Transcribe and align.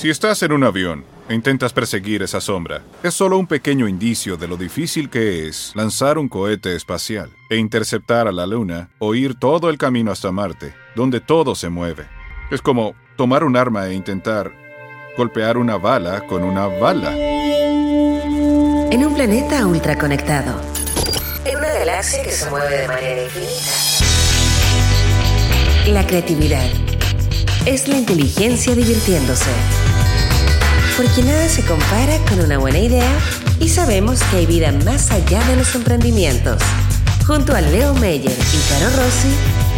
Si 0.00 0.08
estás 0.10 0.42
en 0.42 0.52
un 0.52 0.64
avión 0.64 1.04
e 1.28 1.34
intentas 1.34 1.72
perseguir 1.72 2.22
esa 2.22 2.40
sombra, 2.40 2.82
es 3.02 3.14
solo 3.14 3.38
un 3.38 3.46
pequeño 3.46 3.88
indicio 3.88 4.36
de 4.36 4.48
lo 4.48 4.56
difícil 4.56 5.10
que 5.10 5.46
es 5.46 5.72
lanzar 5.74 6.18
un 6.18 6.28
cohete 6.28 6.74
espacial 6.74 7.30
e 7.50 7.56
interceptar 7.56 8.28
a 8.28 8.32
la 8.32 8.46
Luna 8.46 8.90
o 8.98 9.14
ir 9.14 9.34
todo 9.34 9.70
el 9.70 9.78
camino 9.78 10.10
hasta 10.10 10.32
Marte, 10.32 10.74
donde 10.94 11.20
todo 11.20 11.54
se 11.54 11.68
mueve. 11.68 12.06
Es 12.50 12.62
como 12.62 12.94
tomar 13.16 13.44
un 13.44 13.56
arma 13.56 13.88
e 13.88 13.94
intentar 13.94 14.52
golpear 15.16 15.58
una 15.58 15.76
bala 15.76 16.26
con 16.26 16.44
una 16.44 16.66
bala. 16.66 17.14
En 17.16 19.04
un 19.04 19.14
planeta 19.14 19.66
ultraconectado. 19.66 20.60
En 21.44 21.58
una 21.58 21.72
galaxia 21.72 22.22
que 22.22 22.30
se 22.30 22.48
mueve 22.48 22.78
de 22.78 22.88
manera 22.88 23.22
infinita. 23.24 23.72
La 25.92 26.06
creatividad 26.06 26.87
es 27.68 27.86
la 27.86 27.98
inteligencia 27.98 28.74
divirtiéndose. 28.74 29.50
Porque 30.96 31.22
nada 31.22 31.50
se 31.50 31.62
compara 31.62 32.16
con 32.26 32.40
una 32.40 32.56
buena 32.56 32.78
idea 32.78 33.12
y 33.60 33.68
sabemos 33.68 34.22
que 34.30 34.38
hay 34.38 34.46
vida 34.46 34.72
más 34.86 35.10
allá 35.10 35.44
de 35.44 35.56
los 35.56 35.74
emprendimientos. 35.74 36.62
Junto 37.26 37.54
a 37.54 37.60
Leo 37.60 37.92
Meyer 37.94 38.32
y 38.32 38.70
Caro 38.70 38.88
Rossi, 38.96 39.28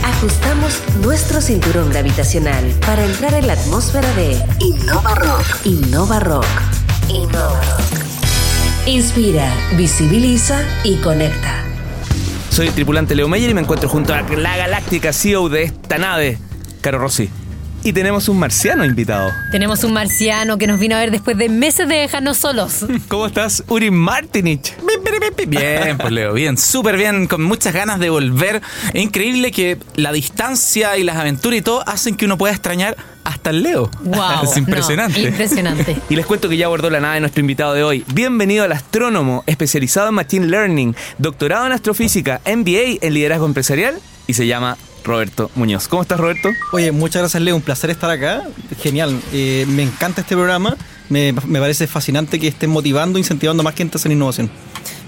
ajustamos 0.05 0.81
nuestro 1.03 1.41
cinturón 1.41 1.91
gravitacional 1.91 2.65
para 2.87 3.05
entrar 3.05 3.35
en 3.35 3.49
la 3.49 3.55
atmósfera 3.55 4.09
de 4.15 4.41
Innova 4.61 5.17
Rock. 5.17 5.45
Innova 5.65 6.21
Rock. 6.21 6.47
Innova 7.09 7.61
Rock. 7.61 8.87
Inspira, 8.87 9.53
visibiliza 9.77 10.63
y 10.85 10.95
conecta. 10.99 11.65
Soy 12.51 12.69
el 12.69 12.73
tripulante 12.73 13.17
Leo 13.17 13.29
Meyer 13.29 13.51
y 13.51 13.55
me 13.55 13.63
encuentro 13.63 13.89
junto 13.89 14.15
a 14.15 14.23
la 14.23 14.57
galáctica 14.57 15.13
CEO 15.13 15.49
de 15.49 15.65
esta 15.65 15.99
nave, 15.99 16.39
Caro 16.83 17.01
Rossi. 17.01 17.29
Y 17.83 17.95
tenemos 17.95 18.29
un 18.29 18.39
marciano 18.39 18.85
invitado. 18.85 19.33
Tenemos 19.51 19.85
un 19.85 19.95
marciano 19.95 20.59
que 20.59 20.67
nos 20.67 20.79
vino 20.79 20.97
a 20.97 20.99
ver 20.99 21.11
después 21.11 21.39
de 21.39 21.49
meses 21.49 21.89
de 21.89 21.97
dejarnos 21.97 22.37
solos. 22.37 22.85
¿Cómo 23.09 23.27
estás, 23.27 23.65
Uri 23.69 23.91
Martinich? 23.91 24.75
Bien, 25.47 25.97
pues 25.97 26.13
Leo, 26.13 26.35
bien, 26.35 26.59
súper 26.59 26.99
bien, 26.99 27.27
con 27.27 27.43
muchas 27.43 27.73
ganas 27.73 27.99
de 27.99 28.11
volver. 28.11 28.61
Es 28.93 29.03
increíble 29.03 29.51
que 29.51 29.79
la 29.97 30.13
distancia 30.13 30.99
y 30.99 31.05
las 31.05 31.17
aventuras 31.17 31.59
y 31.59 31.63
todo 31.63 31.83
hacen 31.89 32.17
que 32.17 32.27
uno 32.27 32.37
pueda 32.37 32.53
extrañar 32.53 32.97
hasta 33.25 33.51
el 33.51 33.63
Leo. 33.63 33.91
Wow. 34.03 34.45
Es 34.45 34.57
impresionante. 34.59 35.23
no, 35.23 35.29
impresionante. 35.29 35.97
Y 36.11 36.17
les 36.17 36.27
cuento 36.27 36.51
que 36.51 36.59
ya 36.59 36.67
abordó 36.67 36.91
la 36.91 37.01
nave 37.01 37.15
de 37.15 37.21
nuestro 37.21 37.41
invitado 37.41 37.73
de 37.73 37.83
hoy. 37.83 38.05
Bienvenido 38.13 38.65
al 38.65 38.73
astrónomo, 38.73 39.43
especializado 39.47 40.09
en 40.09 40.15
Machine 40.17 40.47
Learning, 40.47 40.95
doctorado 41.17 41.65
en 41.65 41.73
astrofísica, 41.73 42.43
MBA 42.45 42.99
en 43.01 43.15
liderazgo 43.15 43.47
empresarial 43.47 43.99
y 44.27 44.35
se 44.35 44.47
llama 44.47 44.77
Roberto 45.05 45.51
Muñoz. 45.55 45.89
¿Cómo 45.89 46.03
estás, 46.03 46.19
Roberto? 46.19 46.51
Oye, 46.73 46.93
muchas 46.93 47.23
gracias, 47.23 47.43
Leo. 47.43 47.57
Un 47.57 47.63
placer 47.63 47.91
estar 47.91 48.11
acá. 48.11 48.43
Genial. 48.83 49.21
Eh, 49.33 49.67
me 49.69 49.83
encanta 49.83 50.21
este 50.21 50.35
programa. 50.35 50.77
Me, 51.09 51.33
me 51.47 51.61
parece 51.61 51.87
fascinante 51.87 52.39
que 52.39 52.49
estén 52.49 52.71
motivando, 52.71 53.19
incentivando 53.19 53.63
a 53.63 53.65
más 53.65 53.75
gente 53.75 53.97
a 53.97 53.99
hacer 53.99 54.13
innovación. 54.13 54.51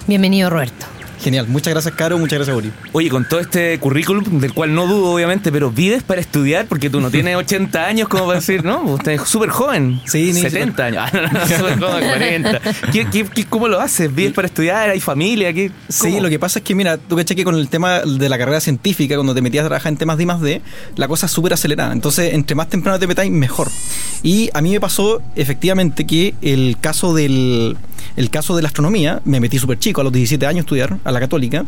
Bienvenido, 0.07 0.51
Roberto. 0.51 0.87
Genial. 1.23 1.47
Muchas 1.49 1.73
gracias, 1.73 1.95
Caro. 1.95 2.19
Muchas 2.19 2.39
gracias, 2.39 2.57
Uri. 2.57 2.73
Oye, 2.93 3.09
con 3.09 3.29
todo 3.29 3.39
este 3.41 3.79
currículum, 3.79 4.41
del 4.41 4.53
cual 4.53 4.75
no 4.75 4.87
dudo, 4.87 5.13
obviamente, 5.13 5.53
pero 5.53 5.71
vives 5.71 6.03
para 6.03 6.21
estudiar 6.21 6.67
porque 6.67 6.91
tú 6.91 7.01
no 7.01 7.11
tienes 7.11 7.37
80 7.37 7.85
años, 7.87 8.09
como 8.09 8.27
para 8.27 8.41
decir, 8.41 8.65
¿no? 8.65 8.83
Usted 8.83 9.13
es 9.13 9.23
súper 9.23 9.51
joven. 9.51 10.01
Sí, 10.05 10.33
ni 10.33 10.41
70 10.41 10.85
años. 10.85 11.03
Ah, 11.03 11.11
no, 11.13 11.23
no, 11.39 11.47
súper 11.47 11.79
joven, 11.79 12.05
40. 12.09 12.61
¿Qué, 12.93 13.07
qué, 13.11 13.25
qué- 13.33 13.45
cómo 13.47 13.69
lo 13.69 13.81
haces? 13.81 14.15
¿Vives 14.15 14.33
para 14.33 14.47
estudiar? 14.47 14.91
¿Hay 14.91 15.01
familia? 15.01 15.53
¿Qué, 15.53 15.71
Sí, 15.89 16.21
lo 16.21 16.29
que 16.29 16.39
pasa 16.39 16.59
es 16.59 16.65
que, 16.65 16.75
mira, 16.75 16.97
tú 16.99 17.17
caché 17.17 17.35
que 17.37 17.45
con 17.45 17.55
el 17.55 17.69
tema 17.69 18.01
de 18.01 18.29
la 18.29 18.39
carrera 18.39 18.61
científica, 18.61 19.15
cuando 19.15 19.35
te 19.35 19.43
metías 19.43 19.65
a 19.65 19.69
trabajar 19.69 19.93
en 19.93 19.99
temas 19.99 20.17
de 20.17 20.23
I 20.23 20.27
más 20.27 20.41
D, 20.41 20.63
la 20.97 21.07
cosa 21.09 21.27
es 21.27 21.33
súper 21.33 21.53
acelerada. 21.53 21.93
Entonces, 21.93 22.35
entre 22.35 22.55
más 22.57 22.69
temprano 22.69 22.99
te 22.99 23.07
metáis, 23.07 23.31
mejor. 23.31 23.69
Y 24.23 24.51
a 24.55 24.61
mí 24.63 24.71
me 24.71 24.81
pasó, 24.81 25.23
efectivamente, 25.37 26.07
que 26.07 26.35
el 26.43 26.77
caso 26.81 27.15
del 27.15 27.77
el 28.17 28.31
caso 28.31 28.57
de 28.57 28.63
la 28.63 28.69
astronomía, 28.69 29.21
me 29.25 29.41
metí 29.41 29.59
súper 29.59 29.79
chico, 29.79 30.01
a 30.01 30.05
los 30.05 30.13
17 30.13 30.47
años 30.47 30.59
a 30.59 30.61
estudiar, 30.61 30.99
a 31.05 31.13
la 31.13 31.21
católica. 31.21 31.65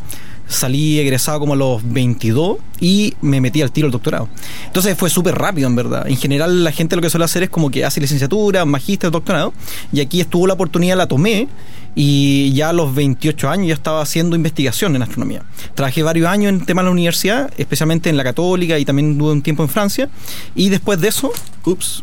Salí 0.47 0.99
egresado 0.99 1.41
como 1.41 1.55
a 1.55 1.57
los 1.57 1.83
22 1.91 2.59
y 2.81 3.15
me 3.23 3.41
metí 3.41 3.63
al 3.63 3.73
tiro 3.73 3.87
al 3.87 3.93
doctorado. 3.93 4.29
Entonces 4.67 4.97
fue 4.97 5.09
súper 5.11 5.35
rápido, 5.35 5.69
en 5.69 5.77
verdad. 5.77 6.07
En 6.07 6.17
general, 6.17 6.65
la 6.65 6.73
gente 6.73 6.97
lo 6.97 7.03
que 7.03 7.11
suele 7.11 7.25
hacer 7.25 7.45
es 7.45 7.51
como 7.51 7.71
que 7.71 7.85
hace 7.85 8.01
licenciatura, 8.01 8.65
magíster, 8.65 9.11
doctorado. 9.11 9.53
Y 9.93 10.01
aquí 10.01 10.21
estuvo 10.21 10.47
la 10.47 10.55
oportunidad, 10.55 10.97
la 10.97 11.07
tomé. 11.07 11.49
Y 11.95 12.53
ya 12.55 12.71
a 12.71 12.73
los 12.73 12.95
28 12.95 13.49
años 13.49 13.69
ya 13.69 13.75
estaba 13.75 14.03
haciendo 14.03 14.37
investigación 14.37 14.97
en 14.97 15.03
astronomía. 15.03 15.43
Trabajé 15.75 16.03
varios 16.03 16.29
años 16.29 16.51
en 16.51 16.65
temas 16.65 16.83
de 16.83 16.87
la 16.87 16.93
universidad, 16.93 17.53
especialmente 17.57 18.11
en 18.11 18.17
la 18.17 18.25
católica 18.25 18.79
y 18.79 18.85
también 18.85 19.17
tuve 19.17 19.33
un 19.33 19.43
tiempo 19.43 19.63
en 19.63 19.69
Francia. 19.69 20.09
Y 20.55 20.71
después 20.71 21.01
de 21.01 21.09
eso, 21.09 21.33
ups, 21.65 22.03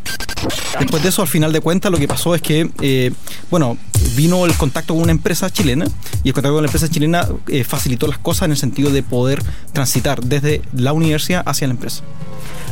después 0.80 1.04
de 1.04 1.10
eso, 1.10 1.22
al 1.22 1.28
final 1.28 1.52
de 1.52 1.62
cuentas, 1.62 1.92
lo 1.92 1.98
que 1.98 2.08
pasó 2.08 2.36
es 2.36 2.42
que, 2.42 2.70
eh, 2.82 3.12
bueno, 3.50 3.78
vino 4.16 4.46
el 4.46 4.54
contacto 4.56 4.94
con 4.94 5.04
una 5.04 5.12
empresa 5.12 5.50
chilena 5.50 5.86
y 6.24 6.30
el 6.30 6.34
contacto 6.34 6.56
con 6.56 6.64
la 6.64 6.68
empresa 6.68 6.90
chilena 6.90 7.28
eh, 7.48 7.64
facilitó 7.64 8.08
las 8.08 8.18
cosas 8.18 8.44
en 8.44 8.52
el 8.52 8.58
sentido 8.58 8.92
de 8.92 9.04
poder 9.04 9.42
transitar 9.74 10.24
desde 10.24 10.62
la 10.74 10.94
universidad 10.94 11.44
hacia 11.46 11.68
la 11.68 11.74
empresa. 11.74 12.04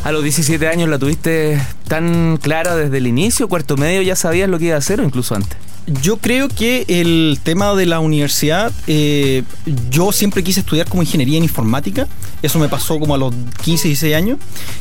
¿A 0.04 0.12
los 0.12 0.24
17 0.24 0.66
años 0.68 0.90
la 0.90 0.98
tuviste 0.98 1.62
tan 1.88 2.38
clara 2.38 2.76
desde 2.76 2.98
el 2.98 3.08
inicio? 3.08 3.50
¿Cuarto 3.50 3.76
medio 3.76 4.02
ya 4.02 4.16
sabías 4.16 4.50
lo 4.50 4.58
que 4.58 4.66
iba 4.66 4.76
a 4.76 4.80
hacer 4.80 5.02
o 5.02 5.04
incluso 5.04 5.36
antes? 5.36 5.58
Yo 6.02 6.18
creo 6.18 6.50
que 6.50 6.86
el 6.88 7.40
tema 7.42 7.74
de 7.74 7.86
la 7.86 8.00
universidad, 8.00 8.72
eh, 8.86 9.44
yo 9.90 10.12
siempre 10.12 10.44
quise 10.44 10.60
estudiar 10.60 10.88
como 10.88 11.02
ingeniería 11.02 11.38
en 11.38 11.44
informática. 11.44 12.08
Eso 12.42 12.60
me 12.60 12.70
pasó 12.70 13.00
como 13.00 13.16
a 13.16 13.18
los 13.18 13.34
15, 13.64 13.88
16 13.88 14.16
años. 14.16 14.38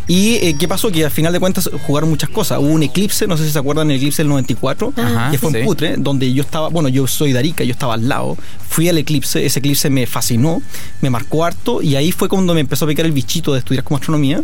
¿Y 0.06 0.34
eh, 0.36 0.56
qué 0.58 0.68
pasó? 0.68 0.90
Que 0.90 1.04
al 1.04 1.10
final 1.10 1.32
de 1.32 1.40
cuentas 1.40 1.68
jugaron 1.86 2.08
muchas 2.08 2.30
cosas. 2.30 2.58
Hubo 2.58 2.68
un 2.68 2.82
eclipse, 2.82 3.26
no 3.26 3.36
sé 3.36 3.44
si 3.44 3.50
se 3.50 3.58
acuerdan, 3.58 3.90
el 3.90 3.96
eclipse 3.96 4.22
del 4.22 4.28
94, 4.28 4.92
Ajá, 4.96 5.30
que 5.30 5.38
fue 5.38 5.58
en. 5.58 5.66
Putre, 5.66 5.96
donde 5.96 6.32
yo 6.32 6.42
estaba, 6.42 6.68
bueno, 6.68 6.88
yo 6.88 7.06
soy 7.06 7.32
de 7.32 7.38
Arica, 7.38 7.64
yo 7.64 7.72
estaba 7.72 7.94
al 7.94 8.08
lado. 8.08 8.36
Fui 8.68 8.88
al 8.88 8.98
eclipse, 8.98 9.44
ese 9.44 9.58
eclipse 9.58 9.90
me 9.90 10.06
fascinó, 10.06 10.62
me 11.00 11.10
marcó 11.10 11.44
harto 11.44 11.82
y 11.82 11.96
ahí 11.96 12.12
fue 12.12 12.28
cuando 12.28 12.54
me 12.54 12.60
empezó 12.60 12.84
a 12.84 12.88
picar 12.88 13.06
el 13.06 13.12
bichito 13.12 13.52
de 13.52 13.58
estudiar 13.60 13.82
como 13.84 13.96
astronomía. 13.96 14.42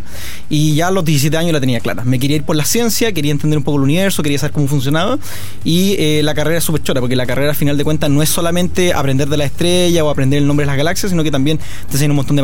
Y 0.49 0.75
ya 0.75 0.89
a 0.89 0.91
los 0.91 1.05
17 1.05 1.37
años 1.37 1.53
la 1.53 1.61
tenía 1.61 1.81
clara. 1.81 2.05
Me 2.05 2.19
quería 2.19 2.37
ir 2.37 2.45
por 2.45 2.57
la 2.57 2.65
ciencia, 2.65 3.13
quería 3.13 3.33
entender 3.33 3.59
un 3.59 3.65
poco 3.65 3.79
el 3.79 3.85
universo, 3.85 4.23
quería 4.23 4.39
saber 4.39 4.53
cómo 4.53 4.67
funcionaba. 4.67 5.19
Y 5.63 5.97
eh, 5.99 6.21
la 6.25 6.35
carrera 6.35 6.59
es 6.59 6.65
súper 6.65 6.83
chora, 6.83 7.01
porque 7.01 7.17
la 7.17 7.27
carrera, 7.27 7.51
al 7.51 7.57
final 7.57 7.77
de 7.77 7.85
cuentas, 7.85 8.11
no 8.11 8.23
es 8.23 8.29
solamente 8.29 8.93
aprender 8.93 9.29
de 9.29 9.37
la 9.37 9.45
estrella 9.45 10.05
o 10.05 10.11
aprender 10.11 10.39
el 10.39 10.47
nombre 10.47 10.65
de 10.65 10.69
las 10.69 10.77
galaxias, 10.77 11.11
sino 11.11 11.23
que 11.23 11.31
también 11.31 11.59
te 11.59 11.93
enseñan 11.93 12.13
un 12.13 12.17
montón 12.17 12.37
de 12.37 12.43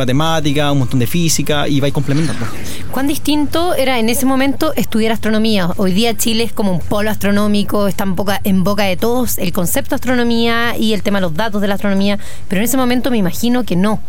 matemática, 0.61 0.73
un 0.73 0.79
montón 0.79 1.01
de 1.01 1.07
física 1.07 1.69
y 1.69 1.81
vais 1.81 1.93
complementando. 1.93 2.47
¿Cuán 2.91 3.07
distinto 3.07 3.75
era 3.75 3.99
en 3.99 4.09
ese 4.09 4.27
momento 4.27 4.73
estudiar 4.77 5.13
astronomía? 5.13 5.71
Hoy 5.77 5.93
día 5.93 6.17
Chile 6.17 6.45
es 6.45 6.53
como 6.53 6.73
un 6.73 6.81
polo 6.81 7.11
astronómico, 7.11 7.89
está 7.89 8.05
en 8.05 8.17
boca, 8.17 8.41
en 8.45 8.65
boca 8.65 8.85
de 8.85 8.97
todos 8.97 9.39
el 9.39 9.53
concepto 9.53 9.91
de 9.91 9.97
astronomía 9.97 10.77
y 10.77 10.93
el 10.93 11.03
tema 11.03 11.19
de 11.19 11.23
los 11.23 11.35
datos 11.35 11.61
de 11.61 11.69
la 11.69 11.75
astronomía, 11.75 12.19
pero 12.49 12.61
en 12.61 12.65
ese 12.65 12.77
momento 12.77 13.11
me 13.11 13.19
imagino 13.19 13.65
que 13.65 13.77
no. 13.77 14.01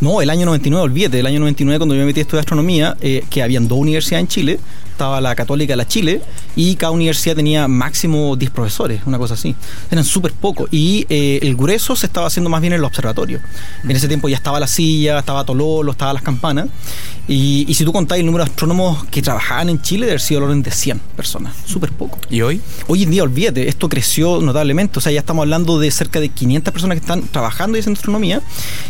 No, 0.00 0.20
el 0.22 0.30
año 0.30 0.46
99, 0.46 0.82
olvídate, 0.82 1.20
el 1.20 1.26
año 1.26 1.40
99 1.40 1.78
cuando 1.78 1.94
yo 1.94 2.00
me 2.00 2.06
metí 2.06 2.20
a 2.20 2.22
estudiar 2.22 2.40
astronomía, 2.40 2.96
eh, 3.00 3.24
que 3.30 3.42
habían 3.42 3.68
dos 3.68 3.78
universidades 3.78 4.22
en 4.22 4.28
Chile, 4.28 4.60
estaba 5.00 5.20
la 5.22 5.34
Católica 5.34 5.74
la 5.76 5.88
Chile, 5.88 6.20
y 6.56 6.74
cada 6.74 6.92
universidad 6.92 7.34
tenía 7.34 7.66
máximo 7.68 8.36
10 8.36 8.50
profesores, 8.50 9.00
una 9.06 9.16
cosa 9.16 9.32
así. 9.32 9.54
Eran 9.90 10.04
súper 10.04 10.34
pocos. 10.34 10.68
Y 10.70 11.06
eh, 11.08 11.38
el 11.40 11.56
grueso 11.56 11.96
se 11.96 12.04
estaba 12.04 12.26
haciendo 12.26 12.50
más 12.50 12.60
bien 12.60 12.74
en 12.74 12.80
el 12.80 12.84
observatorio. 12.84 13.40
En 13.82 13.92
ese 13.92 14.08
tiempo 14.08 14.28
ya 14.28 14.36
estaba 14.36 14.60
la 14.60 14.66
silla, 14.66 15.20
estaba 15.20 15.44
Tololo, 15.44 15.92
estaba 15.92 16.12
las 16.12 16.22
campanas. 16.22 16.66
Y, 17.28 17.64
y 17.66 17.74
si 17.74 17.84
tú 17.84 17.94
contáis 17.94 18.20
el 18.20 18.26
número 18.26 18.44
de 18.44 18.50
astrónomos 18.50 19.04
que 19.04 19.22
trabajaban 19.22 19.70
en 19.70 19.80
Chile, 19.80 20.00
debe 20.00 20.12
haber 20.12 20.20
sido 20.20 20.38
el 20.38 20.44
orden 20.44 20.62
de 20.62 20.70
100 20.70 20.98
personas. 21.16 21.54
Súper 21.64 21.92
poco. 21.92 22.18
¿Y 22.28 22.42
hoy? 22.42 22.60
Hoy 22.86 23.04
en 23.04 23.10
día, 23.10 23.22
olvídate, 23.22 23.68
esto 23.68 23.88
creció 23.88 24.42
notablemente. 24.42 24.98
O 24.98 25.00
sea, 25.00 25.12
ya 25.12 25.20
estamos 25.20 25.44
hablando 25.44 25.78
de 25.78 25.90
cerca 25.90 26.20
de 26.20 26.28
500 26.28 26.72
personas 26.74 26.96
que 26.96 27.00
están 27.00 27.22
trabajando 27.22 27.78
y 27.78 27.80
haciendo 27.80 27.96
astronomía 27.96 28.42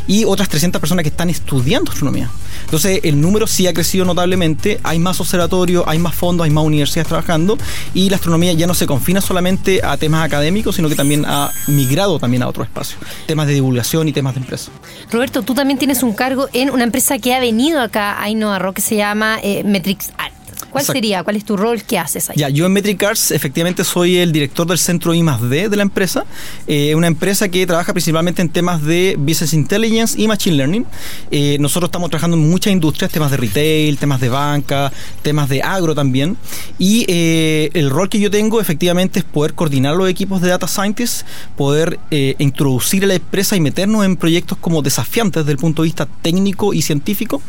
y 0.09 0.25
otras 0.25 0.49
300 0.49 0.81
personas 0.81 1.05
que 1.05 1.11
están 1.11 1.31
estudiando 1.31 1.93
astronomía. 1.93 2.31
Entonces, 2.65 3.01
el 3.05 3.21
número 3.21 3.47
sí 3.47 3.69
ha 3.69 3.75
crecido 3.75 4.05
notablemente. 4.05 4.81
Hay 4.83 4.99
más 4.99 5.21
observatorios, 5.21 5.85
hay 5.87 6.00
más 6.01 6.15
fondos, 6.15 6.45
hay 6.45 6.51
más 6.51 6.65
universidades 6.65 7.09
trabajando 7.09 7.59
y 7.95 8.11
la 8.11 8.17
astronomía 8.17 8.53
ya 8.53 8.67
no 8.67 8.75
se 8.75 8.87
confina 8.87 9.21
solamente 9.21 9.81
a 9.85 9.97
temas 9.97 10.25
académicos, 10.25 10.77
sino 10.77 10.89
que 10.89 10.95
también 10.95 11.25
ha 11.27 11.51
migrado 11.69 12.19
también 12.19 12.43
a 12.43 12.49
otros 12.49 12.67
espacios. 12.67 13.01
Temas 13.27 13.47
de 13.47 13.55
divulgación 13.55 14.09
y 14.09 14.13
temas 14.13 14.35
de 14.35 14.41
empresa. 14.41 14.71
Roberto, 15.11 15.43
tú 15.43 15.55
también 15.55 15.79
tienes 15.79 16.03
un 16.03 16.13
cargo 16.13 16.49
en 16.53 16.71
una 16.71 16.85
empresa 16.85 17.19
que 17.19 17.35
ha 17.35 17.41
venido 17.41 17.81
acá 17.81 18.23
a 18.23 18.29
Innova 18.31 18.59
Rock 18.59 18.77
que 18.77 18.83
se 18.83 18.97
llama 18.97 19.39
eh, 19.43 19.63
Metrix 19.65 20.11
Art. 20.17 20.40
¿Cuál 20.71 20.83
Exacto. 20.83 20.97
sería? 20.97 21.23
¿Cuál 21.25 21.37
es 21.37 21.45
tu 21.45 21.57
rol? 21.57 21.83
¿Qué 21.83 21.99
haces 21.99 22.31
ahí? 22.31 22.37
Ya, 22.39 22.49
yo 22.49 22.67
en 22.67 22.73
Metric 22.73 23.03
Arts 23.03 23.31
efectivamente 23.31 23.85
soy 23.85 24.17
el 24.17 24.33
director 24.33 24.67
del 24.67 24.79
centro 24.79 25.15
I 25.15 25.23
D 25.23 25.69
de 25.69 25.77
la 25.77 25.83
empresa. 25.83 26.25
Eh, 26.67 26.95
una 26.95 27.07
empresa 27.07 27.49
que 27.49 27.67
trabaja 27.67 27.93
principalmente 27.93 28.43
en 28.43 28.49
temas 28.49 28.83
de 28.83 29.17
Business 29.19 29.53
Intelligence 29.53 30.21
y 30.21 30.29
Machine 30.29 30.57
Learning. 30.57 30.87
Eh, 31.31 31.57
nosotros 31.61 31.89
estamos 31.89 32.11
trabajando 32.11 32.37
en 32.37 32.49
muchas 32.49 32.73
industrias, 32.73 33.11
temas 33.11 33.31
de 33.31 33.37
retail, 33.37 33.99
temas 33.99 34.21
de 34.21 34.29
banca, 34.29 34.93
temas 35.23 35.49
de 35.49 35.63
agro 35.63 35.95
también. 35.95 36.37
Y 36.79 37.05
eh, 37.09 37.71
el 37.75 37.91
rol 37.91 38.09
que 38.09 38.21
yo 38.21 38.31
tengo 38.31 38.61
efectivamente 38.61 39.19
es 39.19 39.25
poder 39.25 39.55
coordinar 39.55 39.97
los 39.97 40.09
equipos 40.09 40.41
de 40.41 40.49
Data 40.49 40.69
Scientists, 40.69 41.25
poder 41.57 41.99
eh, 42.11 42.35
introducir 42.39 43.05
a 43.05 43.07
la 43.09 43.15
empresa 43.15 43.57
y 43.57 43.61
meternos 43.61 44.05
en 44.05 44.17
proyectos 44.17 44.59
como 44.59 44.83
desafiantes 44.83 45.43
desde 45.43 45.53
el 45.53 45.59
punto 45.59 45.83
de 45.83 45.87
vista 45.87 46.07
técnico 46.23 46.73
y 46.75 46.83
científico 46.83 47.43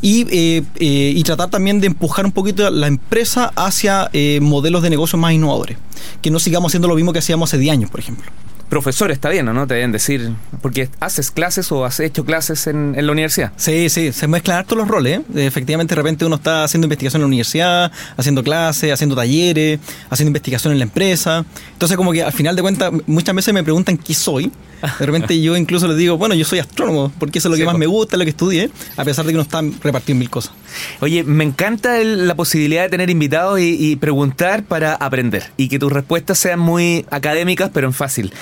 y, 0.00 0.26
eh, 0.30 0.62
eh, 0.76 1.12
y 1.14 1.22
tratar 1.22 1.50
también 1.50 1.80
de 1.80 1.88
empujar 1.88 2.24
un 2.24 2.32
poquito 2.32 2.67
la 2.70 2.86
empresa 2.86 3.52
hacia 3.56 4.10
eh, 4.12 4.40
modelos 4.40 4.82
de 4.82 4.90
negocio 4.90 5.18
más 5.18 5.32
innovadores. 5.32 5.78
Que 6.22 6.30
no 6.30 6.38
sigamos 6.38 6.70
haciendo 6.70 6.88
lo 6.88 6.94
mismo 6.94 7.12
que 7.12 7.18
hacíamos 7.18 7.50
hace 7.50 7.58
10 7.58 7.72
años, 7.72 7.90
por 7.90 8.00
ejemplo. 8.00 8.30
Profesor 8.68 9.10
está 9.10 9.30
bien, 9.30 9.48
¿o 9.48 9.54
¿no? 9.54 9.66
Te 9.66 9.74
deben 9.74 9.92
decir, 9.92 10.30
porque 10.60 10.90
haces 11.00 11.30
clases 11.30 11.72
o 11.72 11.86
has 11.86 12.00
hecho 12.00 12.26
clases 12.26 12.66
en, 12.66 12.94
en 12.96 13.06
la 13.06 13.12
universidad. 13.12 13.52
Sí, 13.56 13.88
sí, 13.88 14.12
se 14.12 14.28
mezclan 14.28 14.66
todos 14.66 14.78
los 14.78 14.88
roles. 14.88 15.20
¿eh? 15.20 15.46
Efectivamente, 15.46 15.94
de 15.94 15.96
repente 15.96 16.26
uno 16.26 16.36
está 16.36 16.64
haciendo 16.64 16.84
investigación 16.84 17.20
en 17.20 17.22
la 17.22 17.28
universidad, 17.28 17.90
haciendo 18.18 18.42
clases, 18.44 18.92
haciendo 18.92 19.16
talleres, 19.16 19.80
haciendo 20.10 20.28
investigación 20.28 20.72
en 20.74 20.80
la 20.80 20.84
empresa. 20.84 21.46
Entonces, 21.72 21.96
como 21.96 22.12
que 22.12 22.22
al 22.22 22.32
final 22.32 22.56
de 22.56 22.62
cuentas, 22.62 22.92
muchas 23.06 23.34
veces 23.34 23.54
me 23.54 23.64
preguntan 23.64 23.96
qué 23.96 24.12
soy. 24.12 24.52
De 24.98 25.06
repente 25.06 25.40
yo 25.40 25.56
incluso 25.56 25.88
les 25.88 25.96
digo, 25.96 26.16
bueno, 26.18 26.34
yo 26.34 26.44
soy 26.44 26.58
astrónomo, 26.60 27.12
porque 27.18 27.38
eso 27.38 27.48
es 27.48 27.50
lo 27.50 27.56
que 27.56 27.62
Sí, 27.62 27.66
más 27.66 27.74
po. 27.74 27.78
me 27.78 27.86
gusta, 27.86 28.16
lo 28.16 28.24
que 28.24 28.30
estudié, 28.30 28.70
a 28.96 29.04
pesar 29.04 29.24
de 29.26 29.32
que 29.32 29.36
no 29.36 29.42
están 29.42 29.72
repartidos 29.82 30.10
en 30.14 30.18
mil 30.18 30.30
cosas. 30.30 30.52
Oye, 31.00 31.24
me 31.24 31.44
encanta 31.44 32.00
el- 32.00 32.26
la 32.28 32.34
posibilidad 32.34 32.82
de 32.82 32.88
tener 32.88 33.10
invitados 33.10 33.60
y, 33.60 33.76
y 33.78 33.96
preguntar 33.96 34.64
para 34.64 34.94
aprender 34.94 35.50
y 35.56 35.68
que 35.68 35.78
tus 35.78 35.92
respuestas 35.92 36.38
sean 36.38 36.60
muy 36.60 37.04
académicas, 37.10 37.70
pero 37.72 37.86
en 37.86 37.92
fácil. 37.94 38.32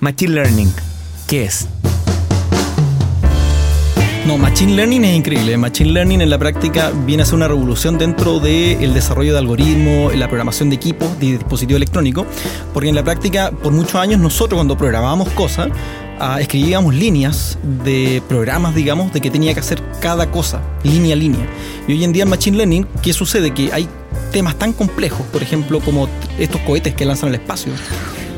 Machine 0.00 0.32
Learning, 0.34 0.72
¿qué 1.28 1.44
es? 1.44 1.66
No, 4.26 4.38
Machine 4.38 4.76
Learning 4.76 5.04
es 5.04 5.16
increíble. 5.16 5.56
Machine 5.56 5.90
Learning 5.90 6.20
en 6.20 6.30
la 6.30 6.38
práctica 6.38 6.92
viene 7.04 7.24
a 7.24 7.26
ser 7.26 7.34
una 7.34 7.48
revolución 7.48 7.98
dentro 7.98 8.38
del 8.38 8.94
desarrollo 8.94 9.32
de 9.32 9.38
algoritmos, 9.38 10.14
la 10.14 10.28
programación 10.28 10.70
de 10.70 10.76
equipos, 10.76 11.18
de 11.18 11.38
dispositivos 11.38 11.78
electrónicos, 11.78 12.26
porque 12.72 12.88
en 12.88 12.94
la 12.94 13.02
práctica, 13.02 13.50
por 13.50 13.72
muchos 13.72 13.96
años, 13.96 14.20
nosotros 14.20 14.58
cuando 14.58 14.76
programábamos 14.76 15.28
cosas, 15.30 15.70
ah, 16.20 16.40
escribíamos 16.40 16.94
líneas 16.94 17.58
de 17.84 18.22
programas, 18.28 18.76
digamos, 18.76 19.12
de 19.12 19.20
que 19.20 19.28
tenía 19.28 19.54
que 19.54 19.60
hacer 19.60 19.82
cada 20.00 20.30
cosa, 20.30 20.62
línea 20.84 21.14
a 21.14 21.18
línea. 21.18 21.44
Y 21.88 21.92
hoy 21.92 22.04
en 22.04 22.12
día 22.12 22.22
en 22.22 22.28
Machine 22.28 22.56
Learning, 22.58 22.86
¿qué 23.02 23.12
sucede? 23.12 23.52
Que 23.52 23.72
hay 23.72 23.88
temas 24.30 24.54
tan 24.54 24.72
complejos, 24.72 25.26
por 25.32 25.42
ejemplo, 25.42 25.80
como 25.80 26.08
estos 26.38 26.60
cohetes 26.60 26.94
que 26.94 27.04
lanzan 27.04 27.30
al 27.30 27.34
espacio 27.34 27.72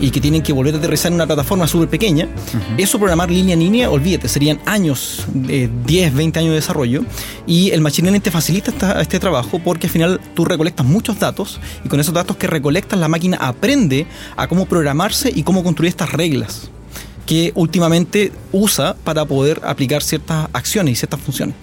y 0.04 0.10
que 0.10 0.20
tienen 0.20 0.42
que 0.42 0.52
volver 0.52 0.74
a 0.74 0.78
aterrizar 0.78 1.10
en 1.10 1.14
una 1.14 1.26
plataforma 1.26 1.66
súper 1.66 1.88
pequeña, 1.88 2.28
eso 2.76 2.98
programar 2.98 3.30
línea 3.30 3.54
a 3.56 3.58
línea, 3.58 3.90
olvídate, 3.90 4.28
serían 4.28 4.60
años, 4.66 5.24
eh, 5.48 5.68
10, 5.86 6.14
20 6.14 6.38
años 6.40 6.50
de 6.50 6.56
desarrollo, 6.56 7.04
y 7.46 7.70
el 7.70 7.80
Machine 7.80 8.06
Learning 8.06 8.20
te 8.20 8.30
facilita 8.30 8.70
esta- 8.70 9.00
este 9.00 9.18
trabajo 9.18 9.58
porque 9.60 9.86
al 9.86 9.92
final 9.92 10.20
tú 10.34 10.44
recolectas 10.44 10.84
muchos 10.84 11.18
datos 11.18 11.58
y 11.84 11.88
con 11.88 12.00
esos 12.00 12.12
datos 12.12 12.36
que 12.36 12.46
recolectas 12.46 12.98
la 12.98 13.08
máquina 13.08 13.38
aprende 13.40 14.06
a 14.36 14.46
cómo 14.46 14.66
programarse 14.66 15.32
y 15.34 15.42
cómo 15.42 15.62
construir 15.64 15.88
estas 15.88 16.12
reglas 16.12 16.68
que 17.24 17.52
últimamente 17.54 18.30
usa 18.52 18.94
para 19.04 19.24
poder 19.24 19.62
aplicar 19.64 20.02
ciertas 20.02 20.48
acciones 20.52 20.92
y 20.92 20.96
ciertas 20.96 21.20
funciones. 21.20 21.54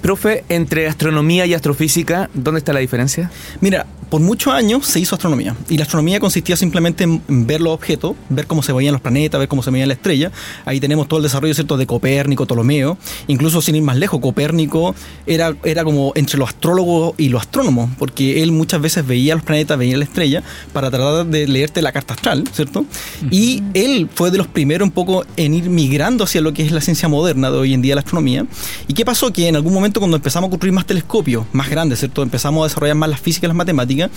Profe, 0.00 0.44
entre 0.48 0.86
astronomía 0.86 1.44
y 1.46 1.54
astrofísica, 1.54 2.30
¿dónde 2.32 2.58
está 2.58 2.72
la 2.72 2.80
diferencia? 2.80 3.30
Mira, 3.60 3.86
por 4.10 4.20
muchos 4.20 4.52
años 4.52 4.86
se 4.86 4.98
hizo 4.98 5.14
astronomía 5.14 5.54
y 5.68 5.76
la 5.76 5.84
astronomía 5.84 6.18
consistía 6.18 6.56
simplemente 6.56 7.04
en 7.04 7.46
ver 7.46 7.60
los 7.60 7.72
objetos, 7.72 8.16
ver 8.28 8.46
cómo 8.46 8.62
se 8.62 8.72
veían 8.72 8.92
los 8.92 9.00
planetas, 9.00 9.38
ver 9.38 9.48
cómo 9.48 9.62
se 9.62 9.70
veía 9.70 9.86
la 9.86 9.92
estrella. 9.92 10.32
Ahí 10.64 10.80
tenemos 10.80 11.06
todo 11.06 11.18
el 11.18 11.22
desarrollo 11.22 11.54
cierto 11.54 11.76
de 11.76 11.86
Copérnico, 11.86 12.44
Ptolomeo, 12.44 12.98
incluso 13.28 13.62
sin 13.62 13.76
ir 13.76 13.82
más 13.82 13.96
lejos, 13.96 14.20
Copérnico 14.20 14.94
era, 15.26 15.54
era 15.62 15.84
como 15.84 16.12
entre 16.16 16.38
los 16.38 16.48
astrólogos 16.48 17.14
y 17.18 17.28
los 17.28 17.42
astrónomos, 17.42 17.90
porque 17.98 18.42
él 18.42 18.50
muchas 18.50 18.80
veces 18.80 19.06
veía 19.06 19.34
los 19.34 19.44
planetas, 19.44 19.78
veía 19.78 19.96
la 19.96 20.04
estrella 20.04 20.42
para 20.72 20.90
tratar 20.90 21.26
de 21.26 21.46
leerte 21.46 21.80
la 21.80 21.92
carta 21.92 22.14
astral, 22.14 22.44
¿cierto? 22.52 22.84
Y 23.30 23.62
él 23.74 24.08
fue 24.12 24.30
de 24.30 24.38
los 24.38 24.48
primeros 24.48 24.86
un 24.86 24.92
poco 24.92 25.24
en 25.36 25.54
ir 25.54 25.70
migrando 25.70 26.24
hacia 26.24 26.40
lo 26.40 26.52
que 26.52 26.64
es 26.64 26.72
la 26.72 26.80
ciencia 26.80 27.08
moderna 27.08 27.50
de 27.50 27.58
hoy 27.58 27.74
en 27.74 27.82
día, 27.82 27.94
la 27.94 28.00
astronomía. 28.00 28.46
¿Y 28.88 28.94
qué 28.94 29.04
pasó? 29.04 29.32
Que 29.32 29.46
en 29.46 29.56
algún 29.56 29.72
momento 29.72 29.89
cuando 29.98 30.16
empezamos 30.16 30.48
a 30.48 30.50
construir 30.50 30.72
más 30.72 30.86
telescopios, 30.86 31.46
más 31.52 31.68
grandes, 31.68 31.98
¿cierto? 31.98 32.22
Empezamos 32.22 32.62
a 32.62 32.68
desarrollar 32.68 32.96
más 32.96 33.10
las 33.10 33.20
físicas 33.20 33.44
y 33.44 33.48
las 33.48 33.56
matemáticas, 33.56 34.10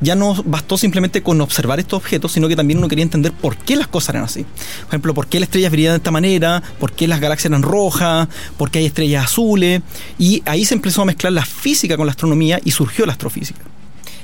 ya 0.00 0.14
no 0.14 0.42
bastó 0.44 0.78
simplemente 0.78 1.22
con 1.22 1.40
observar 1.40 1.80
estos 1.80 1.98
objetos, 1.98 2.32
sino 2.32 2.48
que 2.48 2.56
también 2.56 2.78
uno 2.78 2.88
quería 2.88 3.02
entender 3.02 3.32
por 3.32 3.56
qué 3.56 3.76
las 3.76 3.88
cosas 3.88 4.10
eran 4.10 4.24
así. 4.24 4.44
Por 4.44 4.88
ejemplo, 4.88 5.14
por 5.14 5.26
qué 5.26 5.40
las 5.40 5.48
estrellas 5.48 5.70
brillan 5.70 5.92
de 5.92 5.96
esta 5.98 6.10
manera, 6.10 6.62
por 6.80 6.92
qué 6.92 7.06
las 7.06 7.20
galaxias 7.20 7.50
eran 7.50 7.62
rojas, 7.62 8.28
por 8.56 8.70
qué 8.70 8.78
hay 8.78 8.86
estrellas 8.86 9.24
azules. 9.24 9.82
Y 10.18 10.42
ahí 10.46 10.64
se 10.64 10.74
empezó 10.74 11.02
a 11.02 11.04
mezclar 11.04 11.32
la 11.32 11.44
física 11.44 11.96
con 11.96 12.06
la 12.06 12.12
astronomía 12.12 12.60
y 12.64 12.70
surgió 12.70 13.04
la 13.04 13.12
astrofísica. 13.12 13.60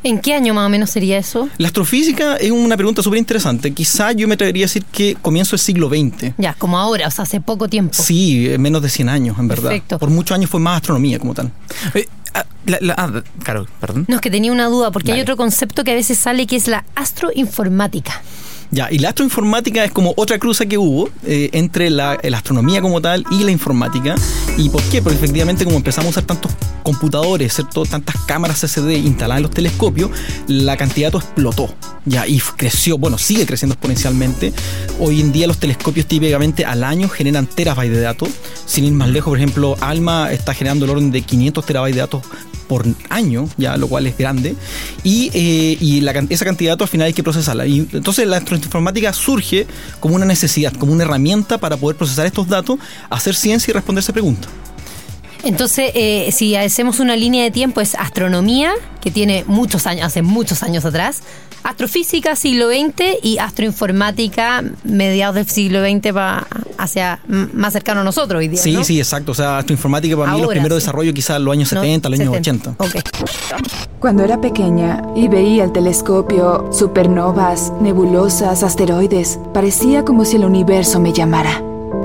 ¿En 0.04 0.20
qué 0.20 0.34
año 0.34 0.54
más 0.54 0.66
o 0.66 0.68
menos 0.68 0.90
sería 0.90 1.18
eso? 1.18 1.48
La 1.58 1.66
astrofísica 1.68 2.36
es 2.36 2.50
una 2.52 2.76
pregunta 2.76 3.02
súper 3.02 3.18
interesante. 3.18 3.72
Quizá 3.72 4.12
yo 4.12 4.28
me 4.28 4.34
atrevería 4.34 4.64
a 4.64 4.68
decir 4.68 4.84
que 4.84 5.16
comienzo 5.20 5.52
del 5.56 5.60
siglo 5.60 5.88
XX. 5.88 6.34
Ya, 6.38 6.52
como 6.54 6.78
ahora, 6.78 7.08
o 7.08 7.10
sea, 7.10 7.22
hace 7.22 7.40
poco 7.40 7.68
tiempo. 7.68 7.94
Sí, 8.00 8.48
eh, 8.50 8.58
menos 8.58 8.82
de 8.82 8.90
100 8.90 9.08
años, 9.08 9.38
en 9.38 9.48
verdad. 9.48 9.70
Perfecto. 9.70 9.98
Por 9.98 10.10
muchos 10.10 10.34
años 10.36 10.50
fue 10.50 10.60
más 10.60 10.76
astronomía 10.76 11.18
como 11.18 11.32
tal. 11.34 11.50
Eh, 11.94 12.06
ah, 12.34 12.44
la- 12.66 12.78
la- 12.82 12.94
ah, 12.98 13.22
Carol, 13.42 13.66
perdón. 13.80 14.04
No, 14.06 14.16
es 14.16 14.20
que 14.20 14.30
tenía 14.30 14.52
una 14.52 14.66
duda, 14.66 14.90
porque 14.90 15.12
hay 15.12 15.20
otro 15.22 15.36
concepto 15.38 15.84
que 15.84 15.92
a 15.92 15.94
veces 15.94 16.18
sale 16.18 16.46
que 16.46 16.56
es 16.56 16.68
la 16.68 16.84
astroinformática. 16.94 18.22
Ya, 18.70 18.88
y 18.90 18.98
la 18.98 19.10
astroinformática 19.10 19.84
es 19.84 19.92
como 19.92 20.14
otra 20.16 20.38
cruza 20.38 20.66
que 20.66 20.78
hubo 20.78 21.08
eh, 21.24 21.50
entre 21.52 21.90
la, 21.90 22.18
la 22.22 22.38
astronomía 22.38 22.80
como 22.82 23.00
tal 23.00 23.24
y 23.30 23.44
la 23.44 23.50
informática. 23.50 24.14
¿Y 24.56 24.68
por 24.68 24.82
qué? 24.84 25.02
Porque 25.02 25.16
efectivamente 25.16 25.64
como 25.64 25.76
empezamos 25.76 26.08
a 26.08 26.10
usar 26.10 26.24
tantos 26.24 26.52
computadores, 26.82 27.54
¿cierto? 27.54 27.84
tantas 27.84 28.16
cámaras 28.26 28.60
CCD 28.60 28.98
instaladas 28.98 29.38
en 29.38 29.42
los 29.44 29.50
telescopios, 29.50 30.10
la 30.46 30.76
cantidad 30.76 31.08
de 31.08 31.12
datos 31.12 31.24
explotó. 31.24 31.74
Ya, 32.04 32.26
y 32.26 32.38
creció, 32.38 32.98
bueno, 32.98 33.18
sigue 33.18 33.46
creciendo 33.46 33.74
exponencialmente. 33.74 34.52
Hoy 35.00 35.20
en 35.20 35.32
día 35.32 35.46
los 35.46 35.58
telescopios 35.58 36.06
típicamente 36.06 36.64
al 36.64 36.84
año 36.84 37.08
generan 37.08 37.46
terabytes 37.46 37.96
de 37.96 38.02
datos. 38.02 38.28
Sin 38.66 38.84
ir 38.84 38.92
más 38.92 39.08
lejos, 39.08 39.30
por 39.30 39.38
ejemplo, 39.38 39.76
ALMA 39.80 40.32
está 40.32 40.54
generando 40.54 40.84
el 40.84 40.90
orden 40.90 41.10
de 41.10 41.22
500 41.22 41.64
terabytes 41.64 41.96
de 41.96 42.00
datos 42.00 42.22
por 42.64 42.86
año, 43.10 43.48
ya 43.56 43.76
lo 43.76 43.88
cual 43.88 44.06
es 44.06 44.16
grande, 44.16 44.56
y, 45.02 45.30
eh, 45.34 45.76
y 45.80 46.00
la 46.00 46.12
esa 46.28 46.44
cantidad 46.44 46.70
de 46.70 46.74
datos 46.74 46.86
al 46.86 46.90
final 46.90 47.06
hay 47.06 47.12
que 47.12 47.22
procesarla. 47.22 47.66
Y 47.66 47.86
entonces 47.92 48.26
la 48.26 48.38
astroinformática 48.38 49.12
surge 49.12 49.66
como 50.00 50.14
una 50.14 50.26
necesidad, 50.26 50.72
como 50.72 50.92
una 50.92 51.04
herramienta 51.04 51.58
para 51.58 51.76
poder 51.76 51.96
procesar 51.96 52.26
estos 52.26 52.48
datos, 52.48 52.78
hacer 53.10 53.34
ciencia 53.34 53.70
y 53.70 53.74
responderse 53.74 54.12
preguntas. 54.12 54.50
Entonces, 55.44 55.90
eh, 55.94 56.30
si 56.32 56.56
hacemos 56.56 57.00
una 57.00 57.16
línea 57.16 57.42
de 57.44 57.50
tiempo, 57.50 57.80
es 57.80 57.94
astronomía, 57.94 58.72
que 59.00 59.10
tiene 59.10 59.44
muchos 59.46 59.86
años, 59.86 60.06
hace 60.06 60.22
muchos 60.22 60.62
años 60.62 60.84
atrás, 60.84 61.22
astrofísica 61.62 62.36
siglo 62.36 62.68
XX 62.68 63.18
y 63.22 63.38
astroinformática 63.38 64.62
mediados 64.84 65.34
del 65.36 65.48
siglo 65.48 65.80
XX 65.82 66.12
pa- 66.12 66.46
hacia 66.78 67.20
más 67.26 67.72
cercano 67.72 68.00
a 68.02 68.04
nosotros 68.04 68.38
hoy 68.40 68.48
día. 68.48 68.60
Sí, 68.60 68.72
¿no? 68.72 68.84
sí, 68.84 68.98
exacto. 68.98 69.32
O 69.32 69.34
sea, 69.34 69.58
astroinformática 69.58 70.16
para 70.16 70.32
mí 70.32 70.38
los 70.38 70.44
Ahora, 70.46 70.54
primeros 70.56 70.76
sí. 70.78 70.82
desarrollos 70.86 71.14
quizás 71.14 71.40
los 71.40 71.52
años 71.52 71.72
¿No? 71.72 71.80
70, 71.80 72.08
los 72.08 72.20
años 72.20 72.34
80. 72.36 72.70
Ok. 72.78 72.96
Cuando 73.98 74.24
era 74.24 74.40
pequeña 74.40 75.02
y 75.16 75.28
veía 75.28 75.64
el 75.64 75.72
telescopio, 75.72 76.68
supernovas, 76.72 77.72
nebulosas, 77.80 78.62
asteroides, 78.62 79.38
parecía 79.54 80.04
como 80.04 80.24
si 80.24 80.36
el 80.36 80.44
universo 80.44 81.00
me 81.00 81.12
llamara. 81.12 81.62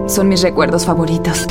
Son 0.08 0.28
mis 0.30 0.42
recuerdos 0.42 0.86
favoritos. 0.86 1.46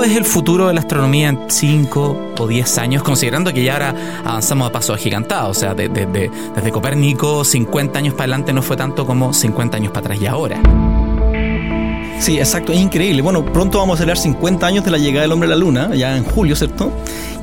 ¿Cómo 0.00 0.08
ves 0.08 0.16
el 0.16 0.24
futuro 0.24 0.68
de 0.68 0.72
la 0.72 0.80
astronomía 0.80 1.28
en 1.28 1.38
5 1.50 2.32
o 2.38 2.46
10 2.48 2.78
años, 2.78 3.02
considerando 3.02 3.52
que 3.52 3.62
ya 3.62 3.74
ahora 3.74 3.94
avanzamos 4.24 4.66
a 4.66 4.72
pasos 4.72 4.96
agigantados? 4.96 5.54
O 5.58 5.60
sea, 5.60 5.74
de- 5.74 5.90
de- 5.90 6.06
de- 6.06 6.30
desde 6.56 6.72
Copérnico, 6.72 7.44
50 7.44 7.98
años 7.98 8.14
para 8.14 8.22
adelante 8.24 8.54
no 8.54 8.62
fue 8.62 8.78
tanto 8.78 9.04
como 9.04 9.34
50 9.34 9.76
años 9.76 9.92
para 9.92 10.06
atrás 10.06 10.18
y 10.22 10.24
ahora. 10.26 10.58
Sí, 12.18 12.38
exacto, 12.38 12.72
es 12.72 12.80
increíble. 12.80 13.20
Bueno, 13.20 13.44
pronto 13.44 13.76
vamos 13.78 13.94
a 13.94 13.98
celebrar 13.98 14.16
50 14.16 14.66
años 14.66 14.86
de 14.86 14.90
la 14.90 14.96
llegada 14.96 15.20
del 15.22 15.32
hombre 15.32 15.48
a 15.48 15.50
la 15.50 15.56
luna, 15.56 15.94
ya 15.94 16.16
en 16.16 16.24
julio, 16.24 16.56
¿cierto? 16.56 16.90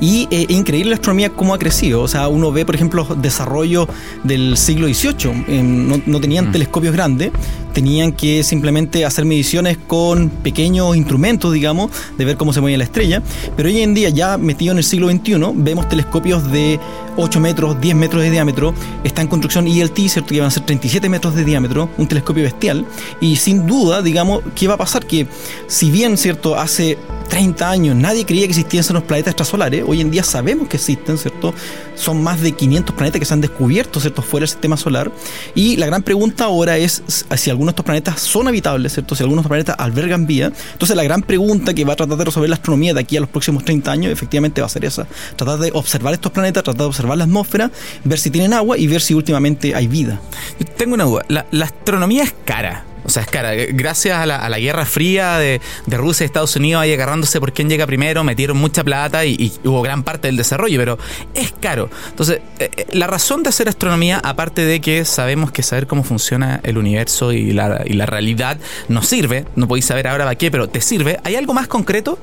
Y 0.00 0.26
eh, 0.32 0.46
es 0.48 0.56
increíble 0.56 0.90
la 0.90 0.94
astronomía 0.96 1.30
cómo 1.30 1.54
ha 1.54 1.58
crecido. 1.60 2.02
O 2.02 2.08
sea, 2.08 2.26
uno 2.26 2.50
ve, 2.50 2.64
por 2.66 2.74
ejemplo, 2.74 3.04
los 3.08 3.22
desarrollos 3.22 3.86
del 4.24 4.56
siglo 4.56 4.86
XVIII. 4.88 5.44
Eh, 5.48 5.62
no, 5.64 6.00
no 6.06 6.20
tenían 6.20 6.50
telescopios 6.52 6.92
grandes, 6.92 7.30
tenían 7.72 8.12
que 8.12 8.42
simplemente 8.42 9.04
hacer 9.04 9.24
mediciones 9.24 9.78
con 9.78 10.30
pequeños 10.30 10.96
instrumentos, 10.96 11.52
digamos, 11.52 11.90
de 12.16 12.24
ver 12.24 12.36
cómo 12.36 12.52
se 12.52 12.60
mueve 12.60 12.78
la 12.78 12.84
estrella. 12.84 13.22
Pero 13.56 13.68
hoy 13.68 13.80
en 13.82 13.94
día, 13.94 14.08
ya 14.08 14.38
metido 14.38 14.72
en 14.72 14.78
el 14.78 14.84
siglo 14.84 15.08
XXI, 15.08 15.34
vemos 15.54 15.88
telescopios 15.88 16.50
de 16.50 16.80
8 17.16 17.40
metros, 17.40 17.80
10 17.80 17.96
metros 17.96 18.22
de 18.22 18.30
diámetro. 18.30 18.74
Está 19.04 19.22
en 19.22 19.28
construcción 19.28 19.66
ELT, 19.66 19.98
¿cierto? 20.08 20.28
Que 20.28 20.40
van 20.40 20.48
a 20.48 20.50
ser 20.50 20.64
37 20.64 21.08
metros 21.08 21.34
de 21.34 21.44
diámetro, 21.44 21.90
un 21.98 22.06
telescopio 22.06 22.44
bestial. 22.44 22.86
Y 23.20 23.36
sin 23.36 23.66
duda, 23.66 24.02
digamos, 24.02 24.42
¿qué 24.54 24.68
va 24.68 24.74
a 24.74 24.78
pasar? 24.78 25.06
Que 25.06 25.26
si 25.66 25.90
bien, 25.90 26.16
¿cierto? 26.16 26.56
Hace 26.56 26.98
30 27.28 27.70
años 27.70 27.96
nadie 27.96 28.24
creía 28.24 28.42
que 28.42 28.50
existiesen 28.50 28.94
los 28.94 29.04
planetas 29.04 29.32
extrasolares, 29.32 29.84
hoy 29.86 30.00
en 30.00 30.10
día 30.10 30.22
sabemos 30.22 30.68
que 30.68 30.76
existen, 30.76 31.18
¿cierto? 31.18 31.54
Son 31.94 32.22
más 32.22 32.40
de 32.40 32.52
500 32.52 32.94
planetas 32.94 33.18
que 33.18 33.24
se 33.24 33.34
han 33.34 33.40
descubierto, 33.40 34.00
¿cierto? 34.00 34.22
Fuera 34.22 34.42
del 34.42 34.48
sistema 34.48 34.76
solar. 34.76 35.10
Y 35.54 35.76
la 35.76 35.86
gran 35.86 36.02
pregunta 36.02 36.44
ahora 36.44 36.76
es 36.78 37.02
si 37.36 37.50
algunos 37.50 37.68
de 37.68 37.72
estos 37.72 37.84
planetas 37.84 38.20
son 38.20 38.48
habitables, 38.48 38.92
¿cierto? 38.92 39.14
Si 39.14 39.22
algunos 39.22 39.42
de 39.42 39.46
estos 39.46 39.50
planetas 39.50 39.76
albergan 39.78 40.26
vida. 40.26 40.52
Entonces 40.72 40.96
la 40.96 41.04
gran 41.04 41.22
pregunta 41.22 41.74
que 41.74 41.84
va 41.84 41.92
a 41.94 41.96
tratar 41.96 42.16
de 42.16 42.24
resolver 42.24 42.50
la 42.50 42.56
astronomía 42.56 42.94
de 42.94 43.00
aquí 43.00 43.16
a 43.16 43.20
los 43.20 43.28
próximos 43.28 43.64
30 43.64 43.90
años 43.90 44.12
efectivamente 44.12 44.60
va 44.60 44.66
a 44.66 44.70
ser 44.70 44.84
esa. 44.84 45.06
Tratar 45.36 45.58
de 45.58 45.70
observar 45.74 46.14
estos 46.14 46.32
planetas, 46.32 46.62
tratar 46.62 46.82
de 46.82 46.86
observar 46.86 47.18
la 47.18 47.24
atmósfera, 47.24 47.70
ver 48.04 48.18
si 48.18 48.30
tienen 48.30 48.52
agua 48.52 48.78
y 48.78 48.86
ver 48.86 49.00
si 49.00 49.14
últimamente 49.14 49.74
hay 49.74 49.86
vida. 49.86 50.20
Yo 50.58 50.66
tengo 50.66 50.94
una 50.94 51.04
duda. 51.04 51.24
La, 51.28 51.46
la 51.50 51.66
astronomía 51.66 52.22
es 52.22 52.34
cara. 52.44 52.84
O 53.08 53.10
sea, 53.10 53.22
es 53.22 53.30
cara. 53.30 53.54
Gracias 53.54 54.18
a 54.18 54.26
la, 54.26 54.36
a 54.36 54.50
la 54.50 54.58
Guerra 54.58 54.84
Fría 54.84 55.38
de, 55.38 55.62
de, 55.86 55.96
Rusia 55.96 56.24
y 56.24 56.26
Estados 56.26 56.54
Unidos 56.56 56.82
ahí 56.82 56.92
agarrándose 56.92 57.40
por 57.40 57.54
quién 57.54 57.70
llega 57.70 57.86
primero, 57.86 58.22
metieron 58.22 58.58
mucha 58.58 58.84
plata 58.84 59.24
y, 59.24 59.50
hubo 59.64 59.80
gran 59.80 60.02
parte 60.02 60.28
del 60.28 60.36
desarrollo, 60.36 60.78
pero 60.78 60.98
es 61.32 61.54
caro. 61.58 61.88
Entonces, 62.10 62.42
eh, 62.58 62.70
eh, 62.76 62.86
la 62.92 63.06
razón 63.06 63.42
de 63.42 63.48
hacer 63.48 63.66
astronomía, 63.66 64.20
aparte 64.22 64.66
de 64.66 64.82
que 64.82 65.06
sabemos 65.06 65.52
que 65.52 65.62
saber 65.62 65.86
cómo 65.86 66.04
funciona 66.04 66.60
el 66.64 66.76
universo 66.76 67.32
y 67.32 67.52
la, 67.52 67.82
y 67.86 67.94
la 67.94 68.04
realidad 68.04 68.58
nos 68.88 69.08
sirve, 69.08 69.46
no 69.56 69.66
podéis 69.66 69.86
saber 69.86 70.06
ahora 70.06 70.24
para 70.24 70.36
qué, 70.36 70.50
pero 70.50 70.68
te 70.68 70.82
sirve, 70.82 71.18
¿hay 71.24 71.34
algo 71.34 71.54
más 71.54 71.66
concreto? 71.66 72.18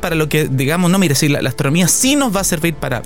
para 0.00 0.16
lo 0.16 0.28
que, 0.28 0.48
digamos, 0.48 0.90
no, 0.90 0.98
mire, 0.98 1.14
si 1.14 1.28
la 1.28 1.38
astronomía 1.48 1.88
sí 1.88 2.14
nos 2.14 2.36
va 2.36 2.40
a 2.40 2.44
servir 2.44 2.74
para 2.74 3.00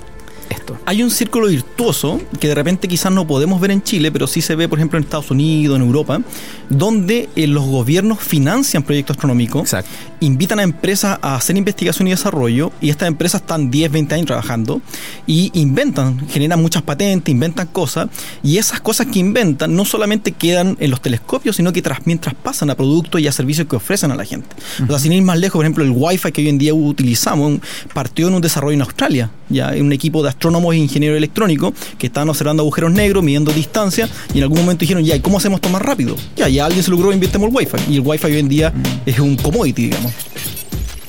esto. 0.49 0.77
Hay 0.85 1.03
un 1.03 1.11
círculo 1.11 1.47
virtuoso 1.47 2.19
que 2.39 2.47
de 2.47 2.55
repente 2.55 2.87
quizás 2.87 3.11
no 3.11 3.27
podemos 3.27 3.59
ver 3.61 3.71
en 3.71 3.81
Chile, 3.83 4.11
pero 4.11 4.27
sí 4.27 4.41
se 4.41 4.55
ve, 4.55 4.67
por 4.67 4.79
ejemplo, 4.79 4.97
en 4.97 5.03
Estados 5.03 5.31
Unidos, 5.31 5.75
en 5.75 5.83
Europa, 5.83 6.21
donde 6.69 7.29
eh, 7.35 7.47
los 7.47 7.65
gobiernos 7.65 8.19
financian 8.19 8.83
proyectos 8.83 9.15
astronómicos, 9.15 9.61
Exacto. 9.61 9.89
invitan 10.19 10.59
a 10.59 10.63
empresas 10.63 11.19
a 11.21 11.35
hacer 11.35 11.57
investigación 11.57 12.07
y 12.07 12.11
desarrollo, 12.11 12.71
y 12.81 12.89
estas 12.89 13.07
empresas 13.07 13.41
están 13.41 13.71
10, 13.71 13.91
20 13.91 14.15
años 14.15 14.27
trabajando, 14.27 14.81
y 15.27 15.51
inventan, 15.53 16.27
generan 16.29 16.61
muchas 16.61 16.81
patentes, 16.83 17.31
inventan 17.31 17.67
cosas, 17.67 18.09
y 18.43 18.57
esas 18.57 18.81
cosas 18.81 19.07
que 19.07 19.19
inventan 19.19 19.75
no 19.75 19.85
solamente 19.85 20.31
quedan 20.31 20.77
en 20.79 20.91
los 20.91 21.01
telescopios, 21.01 21.55
sino 21.55 21.73
que 21.73 21.81
tras, 21.81 22.05
mientras 22.05 22.35
pasan 22.35 22.69
a 22.69 22.75
productos 22.75 23.21
y 23.21 23.27
a 23.27 23.31
servicios 23.31 23.67
que 23.67 23.75
ofrecen 23.75 24.11
a 24.11 24.15
la 24.15 24.25
gente. 24.25 24.55
Uh 24.79 24.83
-huh. 24.83 24.85
O 24.85 24.89
sea, 24.89 24.99
sin 24.99 25.13
ir 25.13 25.21
más 25.21 25.39
lejos, 25.39 25.59
por 25.59 25.65
ejemplo, 25.65 25.83
el 25.83 25.91
Wi-Fi 25.91 26.31
que 26.31 26.41
hoy 26.41 26.49
en 26.49 26.57
día 26.57 26.73
utilizamos 26.73 27.59
partió 27.93 28.27
en 28.27 28.33
un 28.35 28.41
desarrollo 28.41 28.73
en 28.73 28.81
Australia, 28.81 29.31
ya 29.49 29.73
un 29.79 29.91
equipo 29.91 30.23
de 30.23 30.29
astrónomos 30.39 30.73
e 30.73 30.77
ingenieros 30.77 31.17
electrónicos 31.17 31.73
que 31.97 32.07
estaban 32.07 32.29
observando 32.29 32.63
agujeros 32.63 32.93
negros, 32.93 33.21
midiendo 33.23 33.51
distancia, 33.51 34.07
y 34.33 34.37
en 34.37 34.43
algún 34.43 34.59
momento 34.59 34.79
dijeron, 34.79 35.03
ya, 35.03 35.15
¿y 35.15 35.19
cómo 35.19 35.37
hacemos 35.37 35.57
esto 35.57 35.69
más 35.69 35.81
rápido? 35.81 36.15
Ya, 36.37 36.47
ya 36.47 36.65
alguien 36.65 36.81
se 36.81 36.89
logró, 36.89 37.11
invirtemos 37.11 37.49
el 37.49 37.55
Wi-Fi. 37.55 37.91
Y 37.91 37.95
el 37.97 38.01
Wi-Fi 38.05 38.27
hoy 38.27 38.39
en 38.39 38.47
día 38.47 38.73
es 39.05 39.19
un 39.19 39.35
commodity, 39.35 39.83
digamos. 39.83 40.13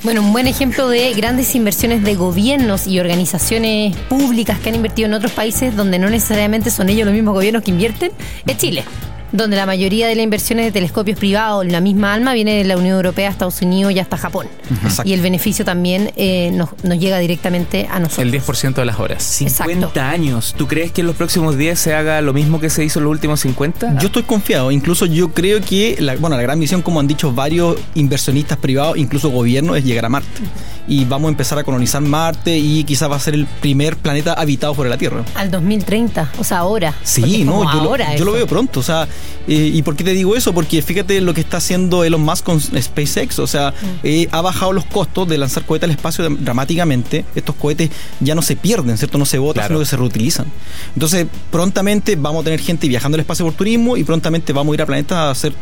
Bueno, 0.03 0.21
un 0.21 0.33
buen 0.33 0.47
ejemplo 0.47 0.89
de 0.89 1.13
grandes 1.13 1.55
inversiones 1.55 2.03
de 2.03 2.15
gobiernos 2.15 2.87
y 2.87 2.99
organizaciones 2.99 3.95
públicas 4.09 4.59
que 4.59 4.69
han 4.69 4.75
invertido 4.75 5.07
en 5.07 5.13
otros 5.13 5.31
países 5.31 5.75
donde 5.75 5.99
no 5.99 6.09
necesariamente 6.09 6.71
son 6.71 6.89
ellos 6.89 7.05
los 7.05 7.13
mismos 7.13 7.35
gobiernos 7.35 7.63
que 7.63 7.69
invierten 7.69 8.11
es 8.47 8.57
Chile 8.57 8.83
donde 9.31 9.55
la 9.55 9.65
mayoría 9.65 10.07
de 10.07 10.15
las 10.15 10.23
inversiones 10.23 10.65
de 10.65 10.71
telescopios 10.71 11.17
privados, 11.17 11.65
la 11.65 11.81
misma 11.81 12.13
alma, 12.13 12.33
viene 12.33 12.55
de 12.55 12.63
la 12.63 12.77
Unión 12.77 12.95
Europea, 12.95 13.29
Estados 13.29 13.61
Unidos 13.61 13.93
y 13.93 13.99
hasta 13.99 14.17
Japón. 14.17 14.47
Exacto. 14.83 15.09
Y 15.09 15.13
el 15.13 15.21
beneficio 15.21 15.65
también 15.65 16.11
eh, 16.15 16.51
nos, 16.53 16.69
nos, 16.83 16.99
llega 16.99 17.17
directamente 17.19 17.87
a 17.89 17.99
nosotros. 17.99 18.25
El 18.25 18.33
10% 18.33 18.73
de 18.75 18.85
las 18.85 18.99
horas. 18.99 19.23
50 19.23 19.73
Exacto. 19.73 20.01
años. 20.01 20.53
¿Tú 20.57 20.67
crees 20.67 20.91
que 20.91 21.01
en 21.01 21.07
los 21.07 21.15
próximos 21.15 21.57
10 21.57 21.79
se 21.79 21.93
haga 21.93 22.21
lo 22.21 22.33
mismo 22.33 22.59
que 22.59 22.69
se 22.69 22.83
hizo 22.83 22.99
en 22.99 23.05
los 23.05 23.11
últimos 23.11 23.39
50? 23.41 23.97
Yo 23.99 24.07
estoy 24.07 24.23
confiado. 24.23 24.71
Incluso 24.71 25.05
yo 25.05 25.29
creo 25.29 25.61
que, 25.61 25.97
la, 25.99 26.15
bueno, 26.15 26.35
la 26.35 26.41
gran 26.43 26.59
misión, 26.59 26.81
como 26.81 26.99
han 26.99 27.07
dicho 27.07 27.31
varios 27.31 27.77
inversionistas 27.95 28.57
privados, 28.57 28.97
incluso 28.97 29.29
gobiernos, 29.29 29.77
es 29.77 29.83
llegar 29.83 30.05
a 30.05 30.09
Marte. 30.09 30.41
Y 30.87 31.05
vamos 31.05 31.29
a 31.29 31.31
empezar 31.31 31.57
a 31.57 31.63
colonizar 31.63 32.01
Marte 32.01 32.57
y 32.57 32.83
quizás 32.83 33.09
va 33.09 33.15
a 33.15 33.19
ser 33.19 33.33
el 33.33 33.45
primer 33.45 33.95
planeta 33.95 34.33
habitado 34.33 34.73
por 34.73 34.87
la 34.87 34.97
Tierra. 34.97 35.23
Al 35.35 35.49
2030, 35.49 36.31
o 36.37 36.43
sea, 36.43 36.59
ahora. 36.59 36.93
Sí, 37.03 37.43
no, 37.45 37.63
yo, 37.63 37.69
ahora 37.69 38.11
lo, 38.11 38.17
yo 38.17 38.25
lo 38.25 38.31
veo 38.33 38.47
pronto. 38.47 38.79
O 38.79 38.83
sea, 38.83 39.07
eh, 39.47 39.71
¿Y 39.73 39.81
por 39.81 39.95
qué 39.95 40.03
te 40.03 40.11
digo 40.11 40.35
eso? 40.35 40.53
Porque 40.53 40.81
fíjate 40.81 41.19
lo 41.21 41.33
que 41.33 41.41
está 41.41 41.57
haciendo 41.57 42.03
Elon 42.03 42.21
Musk 42.21 42.43
con 42.45 42.59
SpaceX. 42.59 43.39
O 43.39 43.47
sea, 43.47 43.73
eh, 44.03 44.27
ha 44.31 44.41
bajado 44.41 44.73
los 44.73 44.85
costos 44.85 45.27
de 45.27 45.37
lanzar 45.37 45.65
cohetes 45.65 45.85
al 45.85 45.91
espacio 45.91 46.29
dramáticamente. 46.29 47.25
Estos 47.35 47.55
cohetes 47.55 47.89
ya 48.19 48.35
no 48.35 48.41
se 48.41 48.55
pierden, 48.55 48.97
¿cierto? 48.97 49.17
No 49.17 49.25
se 49.25 49.39
botan, 49.39 49.61
claro. 49.61 49.75
sino 49.75 49.79
que 49.79 49.85
se 49.85 49.97
reutilizan. 49.97 50.45
Entonces, 50.93 51.27
prontamente 51.51 52.15
vamos 52.15 52.41
a 52.41 52.43
tener 52.45 52.59
gente 52.59 52.87
viajando 52.87 53.15
al 53.15 53.21
espacio 53.21 53.45
por 53.45 53.53
turismo 53.53 53.97
y 53.97 54.03
prontamente 54.03 54.53
vamos 54.53 54.73
a 54.73 54.75
ir 54.75 54.81
a 54.81 54.85
planetas 54.85 55.17
a 55.17 55.31
hacer 55.31 55.53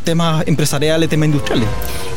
temas 0.00 0.46
empresariales, 0.46 1.08
temas 1.08 1.26
industriales. 1.26 1.68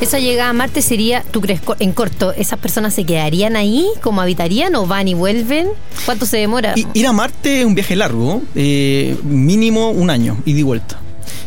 Esa 0.02 0.20
llegada 0.20 0.50
a 0.50 0.54
Marte 0.54 0.82
sería, 0.82 1.24
¿tú 1.32 1.42
crees 1.42 1.62
en 1.80 1.92
corto, 1.94 2.34
esas 2.34 2.60
personas 2.60 2.94
se 2.94 3.06
quedarían 3.06 3.56
ahí 3.56 3.88
como 4.02 4.22
habitarían 4.22 4.76
o 4.76 4.86
van 4.86 5.08
y 5.08 5.14
vuelven? 5.14 5.68
¿Cuánto 6.06 6.26
se 6.26 6.38
demora? 6.38 6.74
Ir 6.94 7.08
a 7.08 7.14
Marte 7.14 7.62
es 7.62 7.66
un 7.66 7.76
viaje 7.76 7.96
largo, 7.96 8.42
eh, 8.56 9.18
mínimo 9.24 9.92
un 9.92 10.10
año, 10.10 10.38
ida 10.46 10.60
y 10.60 10.64
vuelta. 10.64 11.00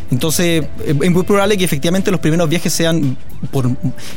Entonces, 0.09 0.65
es 0.85 1.11
muy 1.11 1.23
probable 1.23 1.57
que 1.57 1.65
efectivamente 1.65 2.11
los 2.11 2.19
primeros 2.19 2.47
viajes 2.47 2.71
sean 2.71 3.17
por 3.51 3.69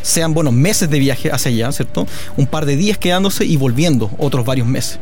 sean 0.02 0.34
buenos 0.34 0.52
meses 0.52 0.90
de 0.90 0.98
viaje 0.98 1.30
hacia 1.30 1.50
allá, 1.50 1.72
¿cierto? 1.72 2.06
Un 2.36 2.46
par 2.46 2.66
de 2.66 2.76
días 2.76 2.98
quedándose 2.98 3.44
y 3.44 3.56
volviendo 3.56 4.10
otros 4.18 4.44
varios 4.44 4.66
meses. 4.66 4.98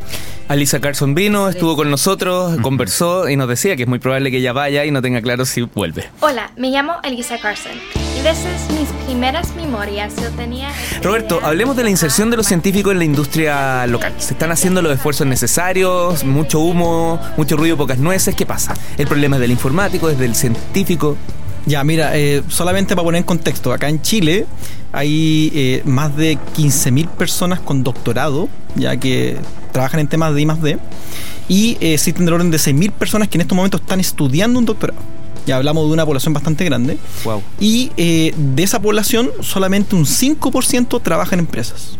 Alisa 0.47 0.79
Carson 0.79 1.13
vino, 1.13 1.47
estuvo 1.47 1.75
con 1.75 1.91
nosotros, 1.91 2.59
conversó 2.61 3.29
y 3.29 3.35
nos 3.35 3.47
decía 3.47 3.75
que 3.75 3.83
es 3.83 3.89
muy 3.89 3.99
probable 3.99 4.31
que 4.31 4.37
ella 4.37 4.51
vaya 4.51 4.83
y 4.83 4.91
no 4.91 5.01
tenga 5.01 5.21
claro 5.21 5.45
si 5.45 5.61
vuelve. 5.61 6.09
Hola, 6.21 6.51
me 6.57 6.71
llamo 6.71 6.93
Alisa 7.03 7.37
Carson 7.37 7.73
y 8.17 8.21
desde 8.21 8.49
mis 8.73 8.89
primeras 9.05 9.55
memorias 9.55 10.15
yo 10.15 10.29
tenía... 10.31 10.71
Roberto, 11.03 11.39
hablemos 11.43 11.75
de 11.75 11.83
la 11.83 11.91
inserción 11.91 12.31
de 12.31 12.37
los 12.37 12.47
científicos 12.47 12.91
en 12.93 12.97
la 12.97 13.05
industria 13.05 13.85
local. 13.85 14.13
¿Se 14.17 14.33
están 14.33 14.51
haciendo 14.51 14.81
los 14.81 14.91
esfuerzos 14.91 15.27
necesarios? 15.27 16.23
¿Mucho 16.23 16.59
humo? 16.59 17.19
¿Mucho 17.37 17.55
ruido? 17.55 17.77
¿Pocas 17.77 17.99
nueces? 17.99 18.33
¿Qué 18.33 18.47
pasa? 18.47 18.73
¿El 18.97 19.05
problema 19.05 19.35
es 19.35 19.41
del 19.41 19.51
informático, 19.51 20.09
es 20.09 20.17
del 20.17 20.33
científico? 20.33 21.15
Ya, 21.65 21.83
mira, 21.83 22.17
eh, 22.17 22.41
solamente 22.47 22.95
para 22.95 23.03
poner 23.03 23.19
en 23.19 23.25
contexto, 23.25 23.71
acá 23.71 23.89
en 23.89 24.01
Chile 24.01 24.45
hay 24.91 25.51
eh, 25.53 25.81
más 25.85 26.15
de 26.15 26.37
15.000 26.57 27.07
personas 27.09 27.59
con 27.59 27.83
doctorado, 27.83 28.49
ya 28.75 28.97
que 28.97 29.37
trabajan 29.71 29.99
en 29.99 30.07
temas 30.07 30.33
de 30.33 30.41
I 30.41 30.45
más 30.45 30.61
D, 30.61 30.79
y 31.47 31.77
eh, 31.79 31.93
existen 31.93 32.25
del 32.25 32.35
orden 32.35 32.51
de 32.51 32.57
6.000 32.57 32.91
personas 32.91 33.27
que 33.27 33.37
en 33.37 33.41
estos 33.41 33.55
momentos 33.55 33.81
están 33.81 33.99
estudiando 33.99 34.59
un 34.59 34.65
doctorado. 34.65 34.99
Ya 35.45 35.57
hablamos 35.57 35.87
de 35.87 35.93
una 35.93 36.05
población 36.05 36.33
bastante 36.33 36.63
grande. 36.65 36.97
Wow. 37.23 37.41
Y 37.59 37.91
eh, 37.97 38.33
de 38.37 38.63
esa 38.63 38.79
población, 38.79 39.31
solamente 39.41 39.95
un 39.95 40.05
5% 40.05 41.01
trabaja 41.01 41.35
en 41.35 41.39
empresas 41.39 41.97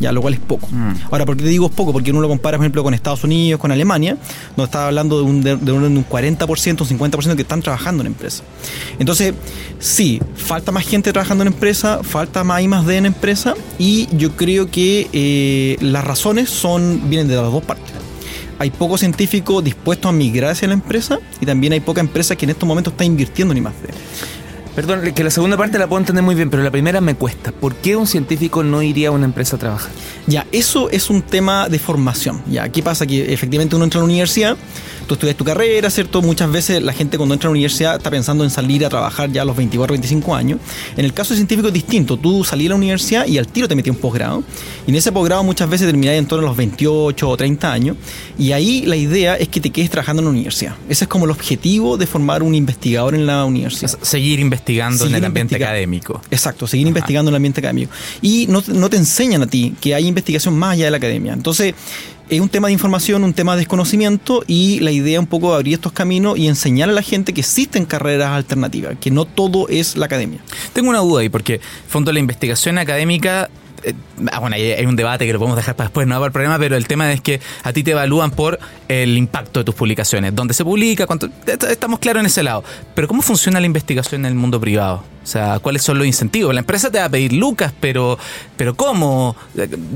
ya 0.00 0.12
lo 0.12 0.20
cual 0.20 0.34
es 0.34 0.40
poco. 0.40 0.68
Mm. 0.70 0.92
Ahora, 1.10 1.26
¿por 1.26 1.36
qué 1.36 1.44
te 1.44 1.48
digo 1.48 1.66
es 1.66 1.72
poco? 1.72 1.92
Porque 1.92 2.10
uno 2.10 2.20
lo 2.20 2.28
compara, 2.28 2.56
por 2.56 2.64
ejemplo, 2.64 2.82
con 2.82 2.94
Estados 2.94 3.24
Unidos, 3.24 3.60
con 3.60 3.70
Alemania, 3.70 4.16
donde 4.56 4.64
está 4.64 4.86
hablando 4.86 5.18
de 5.18 5.24
un, 5.24 5.42
de, 5.42 5.56
de 5.56 5.72
un 5.72 6.06
40%, 6.06 6.80
un 6.80 7.10
50% 7.10 7.36
que 7.36 7.42
están 7.42 7.62
trabajando 7.62 8.02
en 8.02 8.08
empresas. 8.08 8.42
Entonces, 8.98 9.34
sí, 9.78 10.20
falta 10.36 10.72
más 10.72 10.84
gente 10.84 11.12
trabajando 11.12 11.42
en 11.42 11.48
empresa, 11.48 12.00
falta 12.02 12.44
más 12.44 12.62
I 12.62 12.68
más 12.68 12.86
D 12.86 12.96
en 12.96 13.06
empresa, 13.06 13.54
y 13.78 14.08
yo 14.16 14.32
creo 14.36 14.70
que 14.70 15.08
eh, 15.12 15.76
las 15.80 16.04
razones 16.04 16.50
son 16.50 17.08
vienen 17.08 17.28
de 17.28 17.36
las 17.36 17.50
dos 17.50 17.62
partes. 17.62 17.92
Hay 18.58 18.70
pocos 18.70 19.00
científicos 19.00 19.64
dispuestos 19.64 20.08
a 20.08 20.12
migrar 20.12 20.52
hacia 20.52 20.68
la 20.68 20.74
empresa 20.74 21.18
y 21.40 21.46
también 21.46 21.72
hay 21.72 21.80
poca 21.80 22.00
empresa 22.00 22.36
que 22.36 22.46
en 22.46 22.50
estos 22.50 22.66
momentos 22.66 22.92
está 22.92 23.04
invirtiendo 23.04 23.52
en 23.52 23.58
I 23.58 23.60
más 23.62 23.74
D. 23.82 23.88
Perdón, 24.74 25.12
que 25.12 25.22
la 25.22 25.30
segunda 25.30 25.56
parte 25.56 25.78
la 25.78 25.86
puedo 25.86 26.00
entender 26.00 26.24
muy 26.24 26.34
bien, 26.34 26.50
pero 26.50 26.62
la 26.62 26.70
primera 26.70 27.00
me 27.00 27.14
cuesta. 27.14 27.52
¿Por 27.52 27.76
qué 27.76 27.94
un 27.94 28.08
científico 28.08 28.64
no 28.64 28.82
iría 28.82 29.08
a 29.08 29.10
una 29.12 29.24
empresa 29.24 29.54
a 29.54 29.58
trabajar? 29.60 29.92
Ya, 30.26 30.46
eso 30.50 30.90
es 30.90 31.10
un 31.10 31.22
tema 31.22 31.68
de 31.68 31.78
formación. 31.78 32.42
Ya, 32.50 32.68
¿qué 32.68 32.82
pasa? 32.82 33.06
Que 33.06 33.32
efectivamente 33.32 33.76
uno 33.76 33.84
entra 33.84 34.00
a 34.00 34.02
la 34.02 34.06
universidad, 34.06 34.56
tú 35.06 35.14
estudias 35.14 35.36
tu 35.36 35.44
carrera, 35.44 35.90
¿cierto? 35.90 36.22
Muchas 36.22 36.50
veces 36.50 36.82
la 36.82 36.92
gente 36.92 37.16
cuando 37.16 37.34
entra 37.34 37.48
a 37.48 37.50
la 37.50 37.52
universidad 37.52 37.96
está 37.96 38.10
pensando 38.10 38.44
en 38.44 38.50
salir 38.50 38.84
a 38.84 38.88
trabajar 38.88 39.30
ya 39.30 39.42
a 39.42 39.44
los 39.44 39.56
24, 39.56 39.92
25 39.94 40.34
años. 40.34 40.60
En 40.96 41.04
el 41.04 41.12
caso 41.12 41.34
científico 41.34 41.68
es 41.68 41.74
distinto. 41.74 42.16
Tú 42.16 42.44
salí 42.44 42.66
a 42.66 42.70
la 42.70 42.74
universidad 42.74 43.26
y 43.26 43.38
al 43.38 43.48
tiro 43.48 43.68
te 43.68 43.74
metí 43.74 43.90
un 43.90 43.96
posgrado. 43.96 44.42
Y 44.86 44.90
en 44.90 44.96
ese 44.96 45.12
posgrado 45.12 45.42
muchas 45.44 45.68
veces 45.68 45.86
terminás 45.86 46.14
en 46.14 46.26
torno 46.26 46.46
a 46.46 46.48
los 46.48 46.56
28 46.56 47.28
o 47.28 47.36
30 47.36 47.72
años. 47.72 47.96
Y 48.38 48.52
ahí 48.52 48.84
la 48.86 48.96
idea 48.96 49.36
es 49.36 49.48
que 49.48 49.60
te 49.60 49.70
quedes 49.70 49.90
trabajando 49.90 50.20
en 50.20 50.26
la 50.26 50.30
universidad. 50.30 50.74
Ese 50.88 51.04
es 51.04 51.08
como 51.08 51.24
el 51.24 51.30
objetivo 51.30 51.96
de 51.96 52.06
formar 52.06 52.42
un 52.42 52.54
investigador 52.54 53.14
en 53.14 53.26
la 53.26 53.44
universidad. 53.44 53.98
Seguir 54.02 54.40
investigando 54.40 54.98
seguir 54.98 55.16
en 55.16 55.18
el 55.18 55.24
ambiente 55.26 55.56
académico. 55.56 56.20
Exacto, 56.30 56.66
seguir 56.66 56.86
Ajá. 56.86 56.90
investigando 56.90 57.30
en 57.30 57.32
el 57.34 57.36
ambiente 57.36 57.60
académico. 57.60 57.92
Y 58.22 58.46
no, 58.48 58.62
no 58.68 58.90
te 58.90 58.96
enseñan 58.96 59.42
a 59.42 59.46
ti 59.46 59.74
que 59.80 59.94
hay 59.94 60.06
investigación 60.06 60.56
más 60.56 60.72
allá 60.72 60.86
de 60.86 60.90
la 60.90 60.96
academia. 60.96 61.32
Entonces, 61.32 61.74
es 62.28 62.40
un 62.40 62.48
tema 62.48 62.68
de 62.68 62.72
información, 62.72 63.24
un 63.24 63.34
tema 63.34 63.52
de 63.52 63.58
desconocimiento 63.58 64.42
y 64.46 64.80
la 64.80 64.90
idea 64.90 65.20
un 65.20 65.26
poco 65.26 65.50
de 65.50 65.56
abrir 65.56 65.74
estos 65.74 65.92
caminos 65.92 66.38
y 66.38 66.48
enseñar 66.48 66.88
a 66.88 66.92
la 66.92 67.02
gente 67.02 67.32
que 67.32 67.40
existen 67.40 67.84
carreras 67.84 68.30
alternativas, 68.30 68.96
que 69.00 69.10
no 69.10 69.24
todo 69.24 69.68
es 69.68 69.96
la 69.96 70.06
academia. 70.06 70.40
Tengo 70.72 70.90
una 70.90 71.00
duda 71.00 71.20
ahí, 71.20 71.28
porque 71.28 71.60
fondo 71.88 72.12
la 72.12 72.18
investigación 72.18 72.78
académica 72.78 73.50
eh, 73.82 73.92
ah, 74.32 74.38
bueno, 74.40 74.56
hay, 74.56 74.86
un 74.86 74.96
debate 74.96 75.26
que 75.26 75.32
lo 75.32 75.38
podemos 75.38 75.56
dejar 75.56 75.76
para 75.76 75.88
después, 75.88 76.06
no 76.06 76.18
va 76.18 76.26
el 76.26 76.32
problema, 76.32 76.58
pero 76.58 76.76
el 76.76 76.86
tema 76.86 77.12
es 77.12 77.20
que 77.20 77.40
a 77.62 77.72
ti 77.72 77.82
te 77.82 77.90
evalúan 77.90 78.30
por 78.30 78.58
el 78.88 79.18
impacto 79.18 79.60
de 79.60 79.64
tus 79.64 79.74
publicaciones, 79.74 80.34
dónde 80.34 80.54
se 80.54 80.64
publica, 80.64 81.06
cuánto, 81.06 81.28
estamos 81.46 81.98
claros 81.98 82.20
en 82.20 82.26
ese 82.26 82.42
lado. 82.42 82.64
Pero 82.94 83.06
¿cómo 83.06 83.20
funciona 83.20 83.60
la 83.60 83.66
investigación 83.66 84.22
en 84.22 84.32
el 84.32 84.34
mundo 84.34 84.58
privado? 84.58 85.13
O 85.24 85.26
sea, 85.26 85.58
¿cuáles 85.58 85.82
son 85.82 85.96
los 85.96 86.06
incentivos? 86.06 86.52
La 86.52 86.60
empresa 86.60 86.90
te 86.90 86.98
va 86.98 87.06
a 87.06 87.08
pedir 87.08 87.32
lucas, 87.32 87.72
pero, 87.80 88.18
pero 88.58 88.74
¿cómo? 88.74 89.34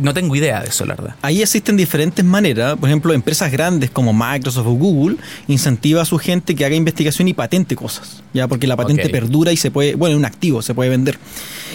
No 0.00 0.14
tengo 0.14 0.34
idea 0.34 0.62
de 0.62 0.68
eso, 0.68 0.86
la 0.86 0.94
verdad. 0.94 1.16
Ahí 1.20 1.42
existen 1.42 1.76
diferentes 1.76 2.24
maneras. 2.24 2.76
Por 2.76 2.88
ejemplo, 2.88 3.12
empresas 3.12 3.52
grandes 3.52 3.90
como 3.90 4.14
Microsoft 4.14 4.66
o 4.66 4.72
Google 4.72 5.16
incentiva 5.46 6.00
a 6.00 6.04
su 6.06 6.16
gente 6.18 6.54
que 6.54 6.64
haga 6.64 6.74
investigación 6.74 7.28
y 7.28 7.34
patente 7.34 7.76
cosas, 7.76 8.22
ya 8.32 8.48
porque 8.48 8.66
la 8.66 8.76
patente 8.76 9.02
okay. 9.02 9.12
perdura 9.12 9.52
y 9.52 9.58
se 9.58 9.70
puede, 9.70 9.96
bueno, 9.96 10.14
es 10.14 10.18
un 10.18 10.24
activo, 10.24 10.62
se 10.62 10.74
puede 10.74 10.88
vender. 10.88 11.18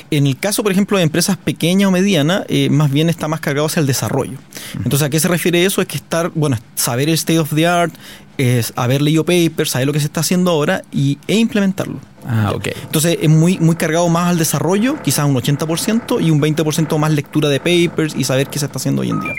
En 0.09 0.27
el 0.27 0.37
caso, 0.37 0.63
por 0.63 0.71
ejemplo, 0.71 0.97
de 0.97 1.03
empresas 1.03 1.37
pequeñas 1.37 1.89
o 1.89 1.91
medianas, 1.91 2.43
eh, 2.47 2.69
más 2.69 2.91
bien 2.91 3.09
está 3.09 3.27
más 3.27 3.39
cargado 3.39 3.67
hacia 3.67 3.79
el 3.79 3.87
desarrollo. 3.87 4.37
Entonces, 4.77 5.03
¿a 5.03 5.09
qué 5.09 5.19
se 5.19 5.27
refiere 5.27 5.63
eso? 5.65 5.81
Es 5.81 5.87
que 5.87 5.97
estar, 5.97 6.31
bueno, 6.35 6.57
saber 6.75 7.09
el 7.09 7.15
state 7.15 7.39
of 7.39 7.53
the 7.53 7.67
art, 7.67 7.93
es 8.37 8.73
haber 8.75 9.01
leído 9.01 9.23
papers, 9.23 9.71
saber 9.71 9.87
lo 9.87 9.93
que 9.93 9.99
se 9.99 10.05
está 10.05 10.21
haciendo 10.21 10.51
ahora 10.51 10.83
y, 10.91 11.17
e 11.27 11.35
implementarlo. 11.35 11.99
Ah, 12.27 12.51
ok. 12.55 12.69
Entonces 12.83 13.17
es 13.21 13.29
muy, 13.29 13.59
muy 13.59 13.75
cargado 13.75 14.07
más 14.09 14.29
al 14.29 14.37
desarrollo, 14.37 15.01
quizás 15.01 15.25
un 15.25 15.35
80%, 15.35 16.23
y 16.23 16.31
un 16.31 16.41
20% 16.41 16.97
más 16.97 17.11
lectura 17.11 17.49
de 17.49 17.59
papers 17.59 18.15
y 18.15 18.23
saber 18.23 18.47
qué 18.47 18.59
se 18.59 18.65
está 18.65 18.77
haciendo 18.77 19.01
hoy 19.01 19.09
en 19.09 19.19
día. 19.19 19.33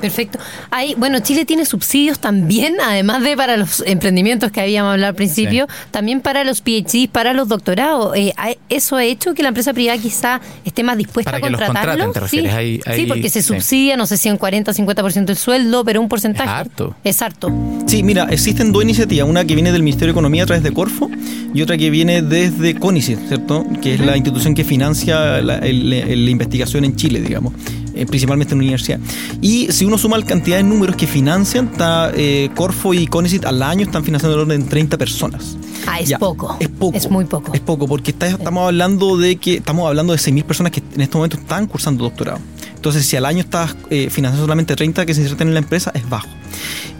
Perfecto. 0.00 0.38
Hay, 0.70 0.94
bueno, 0.96 1.18
Chile 1.20 1.44
tiene 1.44 1.64
subsidios 1.64 2.18
también, 2.18 2.76
además 2.84 3.22
de 3.22 3.36
para 3.36 3.56
los 3.56 3.82
emprendimientos 3.86 4.50
que 4.50 4.60
habíamos 4.60 4.92
hablado 4.92 5.10
al 5.10 5.14
principio, 5.16 5.66
también 5.90 6.20
para 6.20 6.44
los 6.44 6.60
PhDs, 6.60 7.08
para 7.10 7.32
los 7.32 7.48
doctorados. 7.48 8.16
Eh, 8.16 8.32
ha- 8.36 8.50
¿Eso 8.68 8.96
ha 8.96 9.04
hecho 9.04 9.34
que 9.34 9.42
la 9.42 9.48
empresa 9.48 9.72
privada 9.72 9.98
quizá 10.00 10.40
esté 10.64 10.82
más 10.82 10.96
dispuesta 10.96 11.30
Para 11.32 11.38
a 11.38 11.40
contratarlos? 11.50 12.06
contraten, 12.06 12.12
¿te 12.12 12.20
refieres? 12.20 12.82
Sí, 12.96 13.06
porque 13.06 13.28
se 13.30 13.42
sí. 13.42 13.48
subsidia, 13.48 13.96
no 13.96 14.06
sé 14.06 14.16
si 14.16 14.28
en 14.28 14.36
40 14.36 14.72
50% 14.72 15.24
del 15.24 15.36
sueldo, 15.36 15.84
pero 15.84 16.00
un 16.00 16.08
porcentaje. 16.08 16.48
Es 16.48 16.54
harto. 16.56 16.96
Es 17.04 17.22
harto. 17.22 17.50
Sí, 17.86 18.02
mira, 18.02 18.26
existen 18.30 18.72
dos 18.72 18.82
iniciativas, 18.82 19.28
una 19.28 19.44
que 19.44 19.54
viene 19.54 19.72
del 19.72 19.82
Ministerio 19.82 20.08
de 20.08 20.18
Economía 20.18 20.44
a 20.44 20.46
través 20.46 20.62
de 20.62 20.72
Corfo 20.72 21.10
y 21.52 21.62
otra 21.62 21.76
que 21.76 21.90
viene 21.90 22.22
desde 22.22 22.74
CONICET, 22.74 23.18
¿cierto? 23.28 23.66
Que 23.82 23.94
es 23.94 24.00
la 24.00 24.16
institución 24.16 24.54
que 24.54 24.64
financia 24.64 25.40
la, 25.40 25.58
el- 25.58 25.92
el- 25.92 26.24
la 26.24 26.30
investigación 26.30 26.84
en 26.84 26.96
Chile, 26.96 27.20
digamos, 27.20 27.52
eh, 28.00 28.06
principalmente 28.06 28.54
en 28.54 28.58
la 28.58 28.62
universidad. 28.64 28.98
Y 29.40 29.70
si 29.70 29.84
uno 29.84 29.96
suma 29.98 30.18
la 30.18 30.26
cantidad 30.26 30.56
de 30.56 30.62
números 30.64 30.96
que 30.96 31.06
financian, 31.06 31.68
está, 31.72 32.10
eh, 32.16 32.50
Corfo 32.56 32.92
y 32.94 33.06
CONICET 33.06 33.44
al 33.44 33.62
año 33.62 33.84
están 33.84 34.02
financiando 34.04 34.34
el 34.36 34.42
orden 34.42 34.62
de 34.64 34.68
30 34.68 34.98
personas. 34.98 35.56
Ah, 35.86 36.00
es 36.00 36.08
Ya, 36.08 36.18
poco. 36.18 36.56
Es 36.60 36.68
poco. 36.68 36.96
Es 36.96 37.10
muy 37.10 37.24
poco. 37.24 37.52
Es 37.54 37.60
poco, 37.60 37.86
porque 37.86 38.10
está- 38.10 38.26
estamos 38.28 38.66
hablando 38.66 39.16
de 39.16 39.36
que 39.36 39.54
estamos 39.56 39.86
hablando 39.88 40.12
de 40.12 40.18
6.000 40.18 40.44
personas 40.44 40.72
que 40.72 40.82
en 40.94 41.00
este 41.00 41.16
momento 41.16 41.36
están 41.36 41.66
cursando 41.66 42.04
doctorado. 42.04 42.38
Entonces, 42.74 43.04
si 43.04 43.14
al 43.16 43.26
año 43.26 43.40
estás 43.40 43.76
eh, 43.90 44.08
financiando 44.10 44.42
solamente 44.44 44.74
30 44.74 45.04
que 45.04 45.12
se 45.14 45.20
inserten 45.20 45.48
en 45.48 45.54
la 45.54 45.60
empresa, 45.60 45.90
es 45.94 46.08
bajo. 46.08 46.28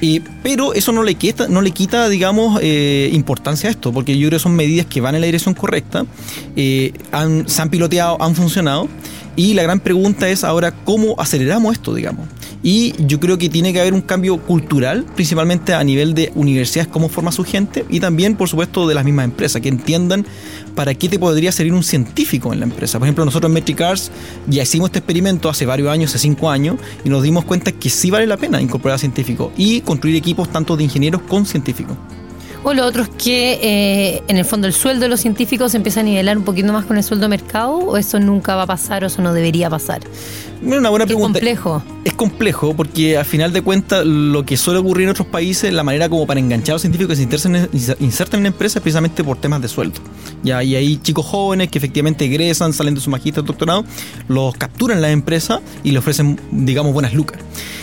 Eh, 0.02 0.21
pero 0.42 0.73
eso 0.75 0.92
no 0.92 1.02
le 1.02 1.14
quita, 1.14 1.49
no 1.49 1.61
le 1.62 1.71
quita 1.73 2.09
digamos, 2.09 2.59
eh, 2.62 3.11
importancia 3.12 3.69
a 3.69 3.73
esto, 3.73 3.92
porque 3.92 4.16
yo 4.19 4.28
creo 4.28 4.38
que 4.38 4.42
son 4.42 4.54
medidas 4.57 4.87
que 4.87 5.00
van 5.00 5.14
en 5.14 5.21
la 5.23 5.26
dirección 5.26 5.54
correcta, 5.54 6.04
eh, 6.57 6.92
han- 7.12 7.49
se 7.49 7.62
han 7.62 7.71
piloteado, 7.71 8.21
han 8.23 8.35
funcionado, 8.35 8.88
y 9.37 9.54
la 9.54 9.62
gran 9.62 9.80
pregunta 9.80 10.28
es 10.28 10.44
ahora 10.44 10.72
cómo 10.72 11.14
aceleramos 11.18 11.72
esto, 11.72 11.94
digamos. 11.94 12.26
Y 12.62 12.92
yo 13.06 13.18
creo 13.20 13.38
que 13.38 13.49
tiene 13.49 13.72
que 13.72 13.80
haber 13.80 13.94
un 13.94 14.02
cambio 14.02 14.38
cultural, 14.38 15.06
principalmente 15.14 15.72
a 15.72 15.82
nivel 15.82 16.12
de 16.12 16.30
universidades, 16.34 16.88
cómo 16.92 17.08
forma 17.08 17.32
su 17.32 17.42
gente, 17.42 17.87
y 17.88 18.00
también, 18.00 18.37
por 18.37 18.49
supuesto, 18.49 18.87
de 18.87 18.94
las 18.94 19.04
mismas 19.04 19.25
empresas, 19.25 19.62
que 19.62 19.68
entiendan 19.68 20.26
para 20.75 20.94
qué 20.94 21.08
te 21.08 21.18
podría 21.18 21.52
servir 21.52 21.72
un 21.72 21.82
científico 21.82 22.52
en 22.52 22.60
la 22.60 22.66
empresa. 22.66 22.99
Por 22.99 23.06
ejemplo, 23.06 23.25
nosotros 23.25 23.49
en 23.49 23.54
Metricars 23.54 24.10
ya 24.46 24.62
hicimos 24.62 24.88
este 24.88 24.99
experimento 24.99 25.49
hace 25.49 25.64
varios 25.64 25.88
años, 25.88 26.10
hace 26.10 26.18
cinco 26.18 26.50
años, 26.50 26.76
y 27.04 27.08
nos 27.08 27.22
dimos 27.22 27.44
cuenta 27.44 27.72
que 27.72 27.88
sí 27.88 28.10
vale 28.10 28.26
la 28.26 28.37
pena 28.37 28.60
incorporar 28.60 28.96
a 28.96 28.99
científicos 28.99 29.52
y 29.56 29.80
construir 29.80 30.16
equipos 30.16 30.50
tanto 30.50 30.76
de 30.76 30.84
ingenieros 30.84 31.22
con 31.22 31.46
científicos. 31.46 31.96
O 32.62 32.75
lo 32.75 32.85
otro 32.85 33.05
es 33.05 33.09
que 33.09 33.59
eh, 33.62 34.23
en 34.29 34.37
el 34.37 34.45
fondo 34.45 34.67
el 34.67 34.75
sueldo 34.75 35.02
de 35.02 35.09
los 35.09 35.21
científicos 35.21 35.71
se 35.73 35.79
empieza 35.79 36.00
a 36.00 36.02
nivelar 36.02 36.37
un 36.37 36.45
poquito 36.45 36.73
más 36.73 36.85
con 36.85 36.99
el 36.99 37.02
sueldo 37.02 37.26
mercado, 37.29 37.76
o 37.76 37.97
eso 37.97 38.21
nunca 38.21 38.55
va 38.55 38.64
a 38.64 38.67
pasar, 38.67 39.02
o 39.02 39.07
eso 39.07 39.23
no 39.23 39.33
debería 39.33 39.71
pasar. 39.71 40.00
Una 40.62 40.90
buena 40.90 41.07
pregunta. 41.07 41.38
complejo. 41.38 41.83
Es 42.05 42.12
complejo 42.14 42.75
porque 42.75 43.17
al 43.17 43.25
final 43.25 43.52
de 43.52 43.62
cuentas 43.62 44.05
lo 44.05 44.45
que 44.45 44.57
suele 44.57 44.81
ocurrir 44.81 45.05
en 45.05 45.11
otros 45.11 45.26
países, 45.26 45.73
la 45.73 45.83
manera 45.83 46.09
como 46.09 46.26
para 46.26 46.40
enganchar 46.40 46.73
a 46.73 46.75
los 46.75 46.83
científicos 46.83 47.11
que 47.11 47.17
se 47.17 47.23
inserten 48.00 48.38
en, 48.38 48.43
la 48.43 48.49
empresa 48.49 48.79
es 48.79 48.83
precisamente 48.83 49.23
por 49.25 49.38
temas 49.38 49.62
de 49.62 49.69
sueldo. 49.69 50.00
Ya, 50.43 50.62
y 50.62 50.75
hay 50.76 50.97
chicos 50.99 51.26
jóvenes 51.26 51.71
que 51.71 51.79
efectivamente 51.79 52.25
egresan, 52.25 52.73
salen 52.73 52.95
de 52.95 53.00
su 53.00 53.11
magíster 53.11 53.45
doctorado, 53.45 53.85
los 54.29 54.55
capturan 54.55 54.99
en 54.99 55.02
la 55.02 55.11
empresa 55.11 55.61
y 55.85 55.93
le 55.93 55.99
ofrecen, 55.99 56.40
digamos, 56.50 56.93
buenas 56.93 57.14
lucas. 57.14 57.38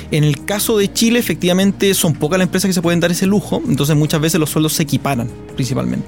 En 0.09 0.23
el 0.23 0.45
caso 0.45 0.77
de 0.77 0.91
Chile, 0.93 1.19
efectivamente, 1.19 1.93
son 1.93 2.13
pocas 2.13 2.39
las 2.39 2.45
empresas 2.45 2.69
que 2.69 2.73
se 2.73 2.81
pueden 2.81 2.99
dar 3.01 3.11
ese 3.11 3.25
lujo, 3.25 3.61
entonces 3.67 3.95
muchas 3.95 4.21
veces 4.21 4.39
los 4.39 4.49
sueldos 4.49 4.71
se 4.73 4.83
equiparan, 4.83 5.29
principalmente. 5.55 6.07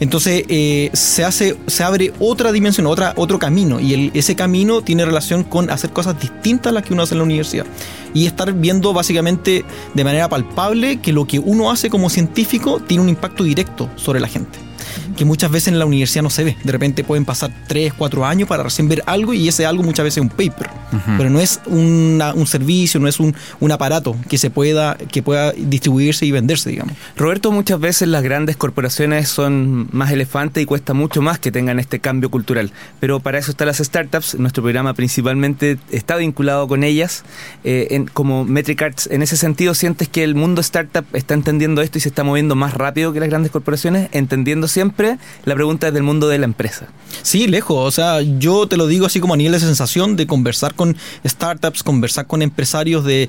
Entonces 0.00 0.44
eh, 0.48 0.90
se 0.92 1.24
hace, 1.24 1.56
se 1.66 1.84
abre 1.84 2.12
otra 2.18 2.50
dimensión, 2.52 2.86
otra, 2.88 3.12
otro 3.16 3.38
camino, 3.38 3.78
y 3.80 3.94
el- 3.94 4.10
ese 4.14 4.34
camino 4.34 4.82
tiene 4.82 5.04
relación 5.04 5.44
con 5.44 5.70
hacer 5.70 5.90
cosas 5.90 6.05
distintas 6.14 6.70
a 6.70 6.72
las 6.72 6.82
que 6.82 6.92
uno 6.92 7.02
hace 7.02 7.14
en 7.14 7.18
la 7.18 7.24
universidad. 7.24 7.66
Y 8.14 8.26
estar 8.26 8.52
viendo 8.52 8.92
básicamente 8.92 9.64
de 9.94 10.04
manera 10.04 10.28
palpable 10.28 11.00
que 11.00 11.12
lo 11.12 11.26
que 11.26 11.38
uno 11.38 11.70
hace 11.70 11.90
como 11.90 12.08
científico 12.10 12.80
tiene 12.80 13.02
un 13.02 13.08
impacto 13.08 13.44
directo 13.44 13.90
sobre 13.96 14.20
la 14.20 14.28
gente. 14.28 14.58
Que 15.16 15.24
muchas 15.24 15.50
veces 15.50 15.68
en 15.68 15.78
la 15.78 15.86
universidad 15.86 16.22
no 16.22 16.30
se 16.30 16.44
ve. 16.44 16.56
De 16.62 16.72
repente 16.72 17.04
pueden 17.04 17.24
pasar 17.24 17.50
3, 17.68 17.92
4 17.94 18.24
años 18.24 18.48
para 18.48 18.62
recién 18.62 18.88
ver 18.88 19.02
algo 19.06 19.32
y 19.32 19.48
ese 19.48 19.66
algo 19.66 19.82
muchas 19.82 20.04
veces 20.04 20.18
es 20.18 20.22
un 20.22 20.28
paper. 20.28 20.70
Pero 21.18 21.30
no 21.30 21.40
es 21.40 21.60
una- 21.66 22.32
un 22.34 22.46
servicio, 22.46 23.00
no 23.00 23.08
es 23.08 23.18
un, 23.20 23.34
un 23.60 23.72
aparato 23.72 24.16
que 24.28 24.38
se 24.38 24.50
pueda, 24.50 24.96
que 24.96 25.22
pueda 25.22 25.52
distribuirse 25.52 26.26
y 26.26 26.30
venderse, 26.32 26.70
digamos. 26.70 26.94
Roberto, 27.16 27.50
muchas 27.52 27.80
veces 27.80 28.08
las 28.08 28.22
grandes 28.22 28.56
corporaciones 28.56 29.28
son 29.28 29.88
más 29.92 30.10
elefantes 30.12 30.62
y 30.62 30.66
cuesta 30.66 30.94
mucho 30.94 31.22
más 31.22 31.38
que 31.38 31.50
tengan 31.52 31.78
este 31.80 32.00
cambio 32.00 32.30
cultural. 32.30 32.70
Pero 33.00 33.20
para 33.20 33.38
eso 33.38 33.50
están 33.50 33.66
las 33.66 33.78
startups. 33.78 34.36
Nuestro 34.38 34.62
programa 34.62 34.94
principalmente 34.94 35.78
está 35.90 36.16
vinculado 36.16 36.68
con 36.68 36.84
ellas. 36.84 37.24
Eh, 37.64 37.88
en- 37.90 38.06
como 38.06 38.44
Metric 38.44 38.80
Arts, 38.82 39.08
en 39.10 39.22
ese 39.22 39.36
sentido, 39.36 39.74
¿sientes 39.74 40.08
que 40.08 40.22
el 40.24 40.34
mundo 40.34 40.60
startup 40.60 41.04
está 41.12 41.34
entendiendo 41.34 41.82
esto 41.82 41.98
y 41.98 42.00
se 42.00 42.08
está 42.08 42.22
moviendo 42.24 42.54
más 42.54 42.74
rápido 42.74 43.12
que 43.12 43.20
las 43.20 43.28
grandes 43.28 43.50
corporaciones? 43.50 44.08
Entendiendo 44.12 44.68
siempre 44.68 45.18
la 45.44 45.54
pregunta 45.54 45.86
desde 45.86 45.98
el 45.98 46.04
mundo 46.04 46.28
de 46.28 46.38
la 46.38 46.44
empresa. 46.44 46.86
Sí, 47.22 47.46
lejos. 47.48 47.76
O 47.86 47.90
sea, 47.90 48.20
yo 48.20 48.66
te 48.68 48.76
lo 48.76 48.86
digo 48.86 49.06
así 49.06 49.20
como 49.20 49.34
a 49.34 49.36
nivel 49.36 49.52
de 49.52 49.60
sensación 49.60 50.16
de 50.16 50.26
conversar 50.26 50.74
con 50.76 50.96
startups, 51.26 51.82
conversar 51.82 52.26
con 52.26 52.42
empresarios 52.42 53.04
de 53.04 53.28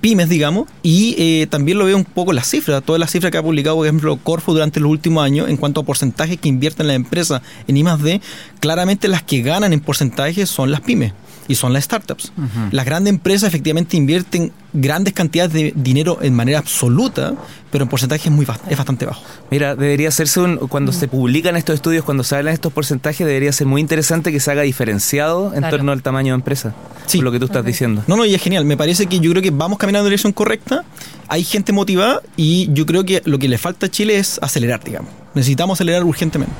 pymes, 0.00 0.28
digamos, 0.28 0.68
y 0.82 1.14
eh, 1.18 1.46
también 1.48 1.78
lo 1.78 1.84
veo 1.84 1.96
un 1.96 2.04
poco 2.04 2.32
las 2.32 2.48
cifras, 2.48 2.82
todas 2.82 2.98
las 2.98 3.10
cifras 3.10 3.30
que 3.30 3.38
ha 3.38 3.42
publicado, 3.42 3.76
por 3.76 3.86
ejemplo, 3.86 4.16
Corfo 4.16 4.52
durante 4.52 4.80
los 4.80 4.90
últimos 4.90 5.24
años 5.24 5.48
en 5.48 5.56
cuanto 5.56 5.80
a 5.80 5.84
porcentajes 5.84 6.38
que 6.38 6.48
invierten 6.48 6.86
la 6.86 6.94
empresa 6.94 7.42
en 7.68 7.76
I+D, 7.76 8.20
claramente 8.60 9.08
las 9.08 9.22
que 9.22 9.42
ganan 9.42 9.72
en 9.72 9.80
porcentaje 9.80 10.46
son 10.46 10.70
las 10.70 10.80
pymes 10.80 11.12
y 11.48 11.54
son 11.56 11.72
las 11.72 11.84
startups. 11.84 12.32
Las 12.70 12.84
grandes 12.84 13.12
empresas 13.12 13.48
efectivamente 13.48 13.96
invierten 13.96 14.52
grandes 14.72 15.12
cantidades 15.14 15.52
de 15.52 15.72
dinero 15.76 16.18
en 16.22 16.34
manera 16.34 16.58
absoluta, 16.58 17.34
pero 17.70 17.84
en 17.84 17.88
porcentaje 17.90 18.28
es, 18.28 18.34
muy, 18.34 18.46
es 18.68 18.76
bastante 18.76 19.06
bajo. 19.06 19.22
Mira, 19.50 19.76
debería 19.76 20.08
hacerse 20.08 20.40
un, 20.40 20.56
cuando 20.68 20.92
se 20.92 21.06
publican 21.08 21.56
estos 21.56 21.74
estudios, 21.74 22.04
cuando 22.04 22.24
se 22.24 22.36
hablan 22.36 22.54
estos 22.54 22.72
porcentajes, 22.72 23.26
debería 23.26 23.52
ser 23.52 23.66
muy 23.66 23.80
interesante 23.80 24.32
que 24.32 24.40
se 24.40 24.50
haga 24.50 24.62
diferenciado 24.62 25.52
en 25.54 25.60
Claro. 25.60 25.76
torno 25.76 25.92
al 25.92 26.02
tamaño 26.02 26.32
de 26.32 26.36
empresa. 26.36 26.74
Sí. 27.06 27.18
Por 27.18 27.24
lo 27.26 27.32
que 27.32 27.38
tú 27.38 27.44
estás 27.46 27.64
diciendo. 27.64 28.02
No, 28.06 28.16
no, 28.16 28.24
y 28.24 28.34
es 28.34 28.42
genial. 28.42 28.64
Me 28.64 28.76
parece 28.76 29.06
que 29.06 29.20
yo 29.20 29.30
creo 29.30 29.42
que 29.42 29.50
vamos 29.50 29.78
caminando 29.78 30.00
en 30.06 30.10
la 30.10 30.10
dirección 30.10 30.32
correcta. 30.32 30.84
Hay 31.28 31.44
gente 31.44 31.72
motivada 31.72 32.20
y 32.36 32.68
yo 32.72 32.86
creo 32.86 33.04
que 33.04 33.22
lo 33.24 33.38
que 33.38 33.48
le 33.48 33.58
falta 33.58 33.86
a 33.86 33.88
Chile 33.90 34.16
es 34.18 34.38
acelerar, 34.42 34.82
digamos. 34.82 35.10
Necesitamos 35.34 35.76
acelerar 35.76 36.04
urgentemente. 36.04 36.54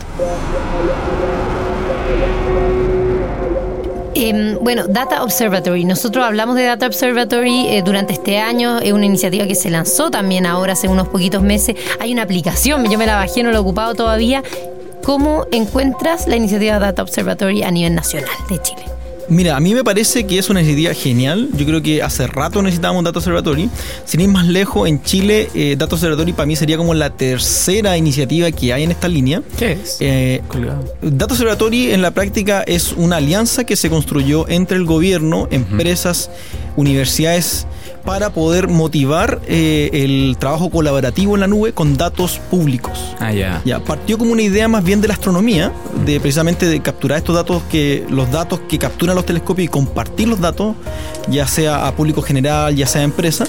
Em, 4.14 4.59
bueno, 4.61 4.87
Data 4.87 5.22
Observatory. 5.22 5.85
Nosotros 5.85 6.24
hablamos 6.24 6.57
de 6.57 6.64
Data 6.64 6.87
Observatory 6.87 7.66
eh, 7.68 7.83
durante 7.83 8.12
este 8.12 8.38
año. 8.38 8.79
Es 8.79 8.92
una 8.92 9.07
iniciativa 9.07 9.46
que 9.46 9.55
se 9.55 9.70
lanzó 9.70 10.11
también 10.11 10.46
ahora 10.46 10.74
hace 10.74 10.88
unos 10.88 11.09
poquitos 11.09 11.42
meses. 11.42 11.77
Hay 12.00 12.12
una 12.12 12.22
aplicación, 12.22 12.88
yo 12.88 12.98
me 12.98 13.07
la 13.07 13.16
bajé, 13.16 13.42
no 13.42 13.50
la 13.50 13.57
he 13.57 13.61
ocupado 13.61 13.94
todavía. 13.94 14.42
¿Cómo 15.03 15.46
encuentras 15.53 16.27
la 16.29 16.37
iniciativa 16.37 16.79
Data 16.79 17.03
Observatory 17.03 17.62
a 17.62 17.70
nivel 17.70 17.94
nacional 17.94 18.31
de 18.48 18.62
Chile? 18.62 18.93
Mira, 19.28 19.56
a 19.56 19.60
mí 19.60 19.74
me 19.74 19.84
parece 19.84 20.26
que 20.26 20.38
es 20.38 20.50
una 20.50 20.60
iniciativa 20.60 20.94
genial. 20.94 21.48
Yo 21.56 21.64
creo 21.66 21.82
que 21.82 22.02
hace 22.02 22.26
rato 22.26 22.62
necesitábamos 22.62 23.04
Data 23.04 23.18
Observatory. 23.18 23.70
Sin 24.04 24.20
ir 24.20 24.28
más 24.28 24.46
lejos, 24.46 24.88
en 24.88 25.02
Chile, 25.02 25.48
eh, 25.54 25.76
Data 25.78 25.94
Observatory 25.94 26.32
para 26.32 26.46
mí 26.46 26.56
sería 26.56 26.76
como 26.76 26.94
la 26.94 27.10
tercera 27.10 27.96
iniciativa 27.96 28.50
que 28.50 28.72
hay 28.72 28.84
en 28.84 28.90
esta 28.90 29.08
línea. 29.08 29.42
¿Qué 29.58 29.72
es? 29.72 29.96
Eh. 30.00 30.42
Data 31.02 31.32
Observatory 31.34 31.92
en 31.92 32.02
la 32.02 32.10
práctica 32.10 32.62
es 32.62 32.92
una 32.92 33.16
alianza 33.16 33.64
que 33.64 33.76
se 33.76 33.90
construyó 33.90 34.48
entre 34.48 34.76
el 34.76 34.84
gobierno, 34.84 35.48
empresas, 35.50 36.30
universidades 36.76 37.66
para 38.05 38.31
poder 38.31 38.69
motivar 38.69 39.40
eh, 39.47 39.90
el 39.93 40.37
trabajo 40.38 40.71
colaborativo 40.71 41.35
en 41.35 41.40
la 41.40 41.47
nube 41.47 41.73
con 41.73 41.97
datos 41.97 42.38
públicos. 42.51 43.17
Ah, 43.19 43.33
ya. 43.33 43.62
Ya, 43.64 43.81
partió 43.81 44.19
como 44.19 44.33
una 44.33 44.43
idea 44.43 44.69
más 44.69 44.85
bien 44.85 45.01
de 45.01 45.09
la 45.09 45.14
astronomía, 45.14 45.73
de 46.05 46.21
precisamente 46.21 46.67
de 46.67 46.81
capturar 46.81 47.19
estos 47.19 47.35
datos 47.35 47.62
que 47.71 48.05
los 48.11 48.31
datos 48.31 48.61
que 48.69 48.79
capturan 48.79 49.17
los 49.17 49.25
telescopios 49.25 49.67
y 49.67 49.69
compartir 49.69 50.29
los 50.29 50.40
datos, 50.40 50.77
ya 51.29 51.47
sea 51.47 51.87
a 51.87 51.97
público 51.97 52.21
general, 52.21 52.75
ya 52.75 52.87
sea 52.87 53.01
a 53.01 53.05
empresa, 53.05 53.47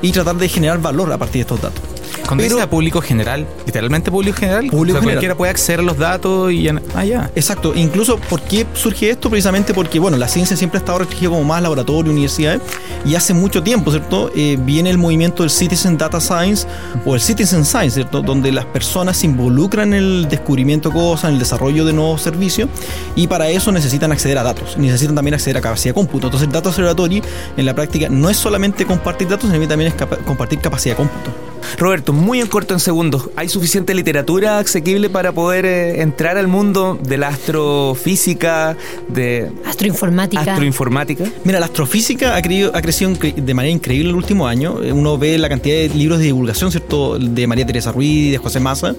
y 0.00 0.10
tratar 0.12 0.36
de 0.36 0.48
generar 0.48 0.80
valor 0.80 1.12
a 1.12 1.18
partir 1.18 1.34
de 1.34 1.40
estos 1.40 1.60
datos. 1.60 1.97
Cuando 2.28 2.42
Pero- 2.44 2.56
dice 2.56 2.64
a 2.66 2.68
público 2.70 3.00
general, 3.00 3.46
literalmente 3.64 4.10
público 4.10 4.36
general, 4.36 4.66
Público 4.66 4.98
o 4.98 5.00
sea, 5.00 5.00
general. 5.00 5.14
cualquiera 5.14 5.34
puede 5.34 5.50
acceder 5.50 5.80
a 5.80 5.82
los 5.82 5.96
datos 5.96 6.52
y. 6.52 6.68
Ah, 6.94 7.02
ya. 7.04 7.30
Exacto, 7.34 7.72
incluso 7.74 8.18
¿por 8.18 8.42
qué 8.42 8.66
surge 8.74 9.08
esto? 9.08 9.30
Precisamente 9.30 9.72
porque, 9.72 9.98
bueno, 9.98 10.18
la 10.18 10.28
ciencia 10.28 10.54
siempre 10.54 10.76
ha 10.76 10.80
estado 10.80 10.98
restringida 10.98 11.30
como 11.30 11.44
más 11.44 11.62
laboratorio, 11.62 12.12
universidades, 12.12 12.60
y 13.06 13.14
hace 13.14 13.32
mucho 13.32 13.62
tiempo, 13.62 13.90
¿cierto? 13.90 14.30
Eh, 14.36 14.58
viene 14.60 14.90
el 14.90 14.98
movimiento 14.98 15.42
del 15.42 15.48
Citizen 15.48 15.96
Data 15.96 16.20
Science 16.20 16.66
o 17.06 17.14
el 17.14 17.20
Citizen 17.22 17.64
Science, 17.64 17.94
¿cierto? 17.94 18.20
Donde 18.20 18.52
las 18.52 18.66
personas 18.66 19.16
se 19.16 19.26
involucran 19.26 19.94
en 19.94 19.98
el 19.98 20.28
descubrimiento 20.28 20.90
de 20.90 20.96
cosas, 20.96 21.28
en 21.30 21.34
el 21.34 21.38
desarrollo 21.38 21.86
de 21.86 21.94
nuevos 21.94 22.20
servicios, 22.20 22.68
y 23.16 23.26
para 23.26 23.48
eso 23.48 23.72
necesitan 23.72 24.12
acceder 24.12 24.36
a 24.36 24.42
datos, 24.42 24.76
necesitan 24.76 25.14
también 25.14 25.32
acceder 25.32 25.56
a 25.56 25.60
capacidad 25.62 25.90
de 25.90 25.94
cómputo. 25.94 26.26
Entonces, 26.26 26.46
el 26.46 26.52
Data 26.52 26.68
Observatory, 26.68 27.22
en 27.56 27.64
la 27.64 27.74
práctica, 27.74 28.08
no 28.10 28.28
es 28.28 28.36
solamente 28.36 28.84
compartir 28.84 29.28
datos, 29.28 29.50
sino 29.50 29.66
también 29.66 29.92
es 29.92 29.94
capa- 29.94 30.16
compartir 30.18 30.58
capacidad 30.60 30.92
de 30.94 30.96
cómputo. 30.98 31.30
Roberto, 31.76 32.12
muy 32.12 32.40
en 32.40 32.46
corto 32.46 32.74
en 32.74 32.80
segundos, 32.80 33.30
¿hay 33.36 33.48
suficiente 33.48 33.94
literatura 33.94 34.58
asequible 34.58 35.10
para 35.10 35.32
poder 35.32 35.66
eh, 35.66 36.00
entrar 36.02 36.36
al 36.38 36.48
mundo 36.48 36.98
de 37.02 37.18
la 37.18 37.28
astrofísica, 37.28 38.76
de 39.08 39.50
Astroinformática. 39.66 40.42
astroinformática? 40.52 41.24
Mira, 41.44 41.60
la 41.60 41.66
astrofísica 41.66 42.36
ha, 42.36 42.42
creído- 42.42 42.70
ha 42.74 42.80
crecido 42.82 43.12
de 43.12 43.54
manera 43.54 43.72
increíble 43.72 44.08
en 44.08 44.10
el 44.10 44.16
último 44.16 44.46
año. 44.46 44.82
Eh, 44.82 44.92
Uno 44.92 45.18
ve 45.18 45.38
la 45.38 45.48
cantidad 45.48 45.76
de 45.76 45.88
libros 45.90 46.18
de 46.18 46.26
divulgación, 46.26 46.70
¿cierto? 46.70 47.18
De 47.18 47.46
María 47.46 47.66
Teresa 47.66 47.92
Ruiz, 47.92 48.32
de 48.32 48.38
José 48.38 48.60
Massa, 48.60 48.94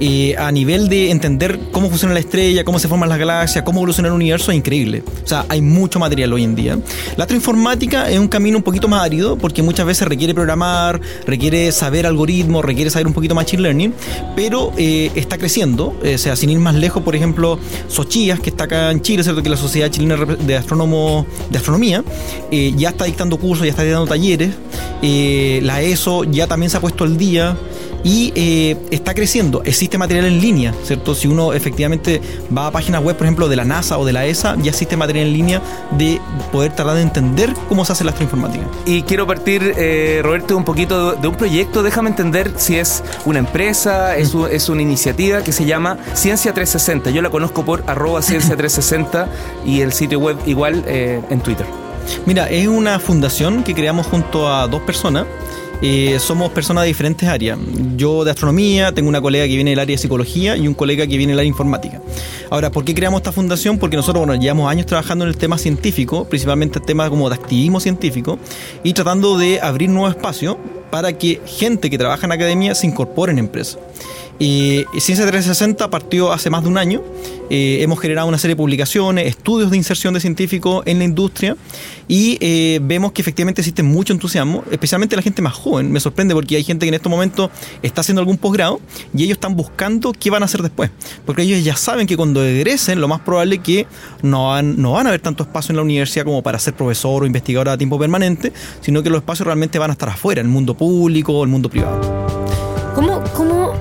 eh, 0.00 0.34
a 0.38 0.50
nivel 0.52 0.88
de 0.88 1.10
entender 1.10 1.58
cómo 1.72 1.88
funciona 1.88 2.14
la 2.14 2.20
estrella, 2.20 2.64
cómo 2.64 2.78
se 2.78 2.88
forman 2.88 3.08
las 3.08 3.18
galaxias, 3.18 3.64
cómo 3.64 3.78
evoluciona 3.80 4.08
el 4.08 4.14
universo, 4.14 4.50
es 4.50 4.58
increíble. 4.58 5.02
O 5.24 5.26
sea, 5.26 5.46
hay 5.48 5.60
mucho 5.60 5.98
material 5.98 6.32
hoy 6.32 6.44
en 6.44 6.54
día. 6.54 6.78
La 7.16 7.24
astroinformática 7.24 8.10
es 8.10 8.18
un 8.18 8.28
camino 8.28 8.56
un 8.58 8.62
poquito 8.62 8.88
más 8.88 9.02
árido 9.02 9.36
porque 9.36 9.62
muchas 9.62 9.86
veces 9.86 10.06
requiere 10.08 10.34
programar, 10.34 11.00
requiere 11.26 11.70
saber 11.72 12.06
algoritmos, 12.08 12.64
requiere 12.64 12.90
saber 12.90 13.06
un 13.06 13.12
poquito 13.12 13.34
machine 13.34 13.62
learning, 13.62 13.94
pero 14.34 14.72
eh, 14.76 15.10
está 15.14 15.38
creciendo. 15.38 15.94
Eh, 16.02 16.14
o 16.14 16.18
sea, 16.18 16.36
sin 16.36 16.50
ir 16.50 16.58
más 16.58 16.74
lejos, 16.74 17.02
por 17.02 17.14
ejemplo, 17.14 17.58
Sochías, 17.88 18.40
que 18.40 18.50
está 18.50 18.64
acá 18.64 18.90
en 18.90 19.02
Chile, 19.02 19.22
¿cierto? 19.22 19.42
Que 19.42 19.48
la 19.48 19.56
Sociedad 19.56 19.90
Chilena 19.90 20.16
de 20.16 20.56
Astrónomos 20.56 21.26
de 21.50 21.58
Astronomía, 21.58 22.04
eh, 22.50 22.72
ya 22.76 22.90
está 22.90 23.04
dictando 23.04 23.36
cursos, 23.38 23.64
ya 23.64 23.70
está 23.70 23.84
dando 23.84 24.06
talleres. 24.06 24.50
Eh, 25.02 25.60
la 25.62 25.82
ESO 25.82 26.24
ya 26.24 26.46
también 26.46 26.70
se 26.70 26.76
ha 26.76 26.80
puesto 26.80 27.04
al 27.04 27.16
día 27.16 27.56
y 28.04 28.32
eh, 28.34 28.76
está 28.90 29.14
creciendo. 29.14 29.62
Existe 29.64 29.98
material 29.98 30.26
en 30.26 30.40
línea, 30.40 30.74
¿cierto? 30.84 31.14
Si 31.14 31.28
uno 31.28 31.52
efectivamente 31.52 32.20
va 32.56 32.68
a 32.68 32.70
páginas 32.70 33.02
web, 33.02 33.16
por 33.16 33.26
ejemplo, 33.26 33.48
de 33.48 33.56
la 33.56 33.64
NASA 33.64 33.98
o 33.98 34.04
de 34.04 34.12
la 34.12 34.26
ESA, 34.26 34.56
ya 34.62 34.70
existe 34.70 34.96
material 34.96 35.26
en 35.28 35.32
línea 35.32 35.62
de 35.92 36.20
poder 36.52 36.74
tratar 36.74 36.96
de 36.96 37.02
entender 37.02 37.52
cómo 37.68 37.84
se 37.84 37.92
hace 37.92 38.04
la 38.04 38.10
astroinformática. 38.10 38.64
Y 38.86 39.02
quiero 39.02 39.26
partir, 39.26 39.74
eh, 39.76 40.20
Roberto, 40.22 40.56
un 40.56 40.64
poquito 40.64 41.12
de, 41.12 41.20
de 41.20 41.28
un 41.28 41.34
proyecto. 41.36 41.82
Déjame 41.82 42.10
entender 42.10 42.52
si 42.56 42.76
es 42.76 43.02
una 43.24 43.38
empresa, 43.38 44.16
es 44.16 44.68
una 44.68 44.82
iniciativa 44.82 45.42
que 45.42 45.52
se 45.52 45.64
llama 45.64 45.98
Ciencia 46.14 46.52
360. 46.52 47.10
Yo 47.10 47.22
la 47.22 47.30
conozco 47.30 47.64
por 47.64 47.84
arroba 47.86 48.22
ciencia 48.22 48.56
360 48.56 49.28
y 49.64 49.80
el 49.80 49.92
sitio 49.92 50.18
web 50.18 50.36
igual 50.46 50.84
eh, 50.86 51.20
en 51.30 51.40
Twitter. 51.40 51.66
Mira, 52.26 52.48
es 52.48 52.66
una 52.68 52.98
fundación 52.98 53.62
que 53.62 53.74
creamos 53.74 54.06
junto 54.06 54.52
a 54.52 54.66
dos 54.66 54.82
personas. 54.82 55.26
Eh, 55.80 56.18
somos 56.18 56.50
personas 56.50 56.82
de 56.82 56.88
diferentes 56.88 57.28
áreas. 57.28 57.56
Yo 57.96 58.24
de 58.24 58.32
astronomía, 58.32 58.92
tengo 58.92 59.08
una 59.08 59.20
colega 59.20 59.46
que 59.46 59.54
viene 59.54 59.70
del 59.70 59.78
área 59.78 59.94
de 59.94 59.98
psicología 59.98 60.56
y 60.56 60.66
un 60.66 60.74
colega 60.74 61.06
que 61.06 61.16
viene 61.16 61.32
del 61.32 61.38
área 61.38 61.44
de 61.44 61.48
informática. 61.48 62.02
Ahora, 62.50 62.70
¿por 62.70 62.84
qué 62.84 62.94
creamos 62.94 63.18
esta 63.18 63.30
fundación? 63.30 63.78
Porque 63.78 63.96
nosotros, 63.96 64.26
llevamos 64.40 64.68
años 64.70 64.86
trabajando 64.86 65.24
en 65.24 65.28
el 65.30 65.36
tema 65.36 65.56
científico, 65.56 66.24
principalmente 66.24 66.80
el 66.80 66.84
tema 66.84 67.08
como 67.08 67.28
de 67.28 67.36
activismo 67.36 67.78
científico, 67.78 68.38
y 68.82 68.92
tratando 68.92 69.38
de 69.38 69.60
abrir 69.60 69.88
nuevos 69.88 70.16
espacios 70.16 70.56
para 70.90 71.16
que 71.16 71.40
gente 71.46 71.90
que 71.90 71.98
trabaja 71.98 72.26
en 72.26 72.32
academia 72.32 72.74
se 72.74 72.86
incorpore 72.86 73.30
en 73.30 73.38
empresas. 73.38 73.78
Eh, 74.40 74.84
Ciencia 74.98 75.26
360 75.26 75.90
partió 75.90 76.32
hace 76.32 76.48
más 76.50 76.62
de 76.62 76.68
un 76.68 76.78
año. 76.78 77.02
Eh, 77.50 77.78
hemos 77.80 77.98
generado 77.98 78.28
una 78.28 78.38
serie 78.38 78.54
de 78.54 78.58
publicaciones, 78.58 79.26
estudios 79.26 79.70
de 79.70 79.76
inserción 79.76 80.14
de 80.14 80.20
científicos 80.20 80.82
en 80.86 80.98
la 80.98 81.04
industria 81.04 81.56
y 82.06 82.36
eh, 82.40 82.78
vemos 82.82 83.12
que 83.12 83.22
efectivamente 83.22 83.62
existe 83.62 83.82
mucho 83.82 84.12
entusiasmo, 84.12 84.64
especialmente 84.70 85.16
la 85.16 85.22
gente 85.22 85.40
más 85.40 85.54
joven. 85.54 85.90
Me 85.90 85.98
sorprende 85.98 86.34
porque 86.34 86.56
hay 86.56 86.64
gente 86.64 86.84
que 86.84 86.88
en 86.88 86.94
estos 86.94 87.10
momentos 87.10 87.50
está 87.82 88.02
haciendo 88.02 88.20
algún 88.20 88.36
posgrado 88.36 88.80
y 89.14 89.24
ellos 89.24 89.36
están 89.36 89.56
buscando 89.56 90.12
qué 90.12 90.30
van 90.30 90.42
a 90.42 90.44
hacer 90.44 90.62
después. 90.62 90.90
Porque 91.24 91.42
ellos 91.42 91.64
ya 91.64 91.74
saben 91.74 92.06
que 92.06 92.16
cuando 92.16 92.44
egresen, 92.44 93.00
lo 93.00 93.08
más 93.08 93.20
probable 93.20 93.56
es 93.56 93.62
que 93.62 93.86
no 94.22 94.48
van, 94.48 94.80
no 94.80 94.92
van 94.92 95.06
a 95.06 95.10
haber 95.10 95.20
tanto 95.20 95.42
espacio 95.42 95.72
en 95.72 95.76
la 95.76 95.82
universidad 95.82 96.24
como 96.24 96.42
para 96.42 96.58
ser 96.58 96.74
profesor 96.74 97.22
o 97.22 97.26
investigador 97.26 97.70
a 97.70 97.78
tiempo 97.78 97.98
permanente, 97.98 98.52
sino 98.82 99.02
que 99.02 99.10
los 99.10 99.20
espacios 99.20 99.46
realmente 99.46 99.78
van 99.78 99.90
a 99.90 99.94
estar 99.94 100.10
afuera, 100.10 100.40
en 100.42 100.46
el 100.46 100.52
mundo 100.52 100.76
público 100.76 101.32
o 101.32 101.44
el 101.44 101.50
mundo 101.50 101.70
privado. 101.70 102.27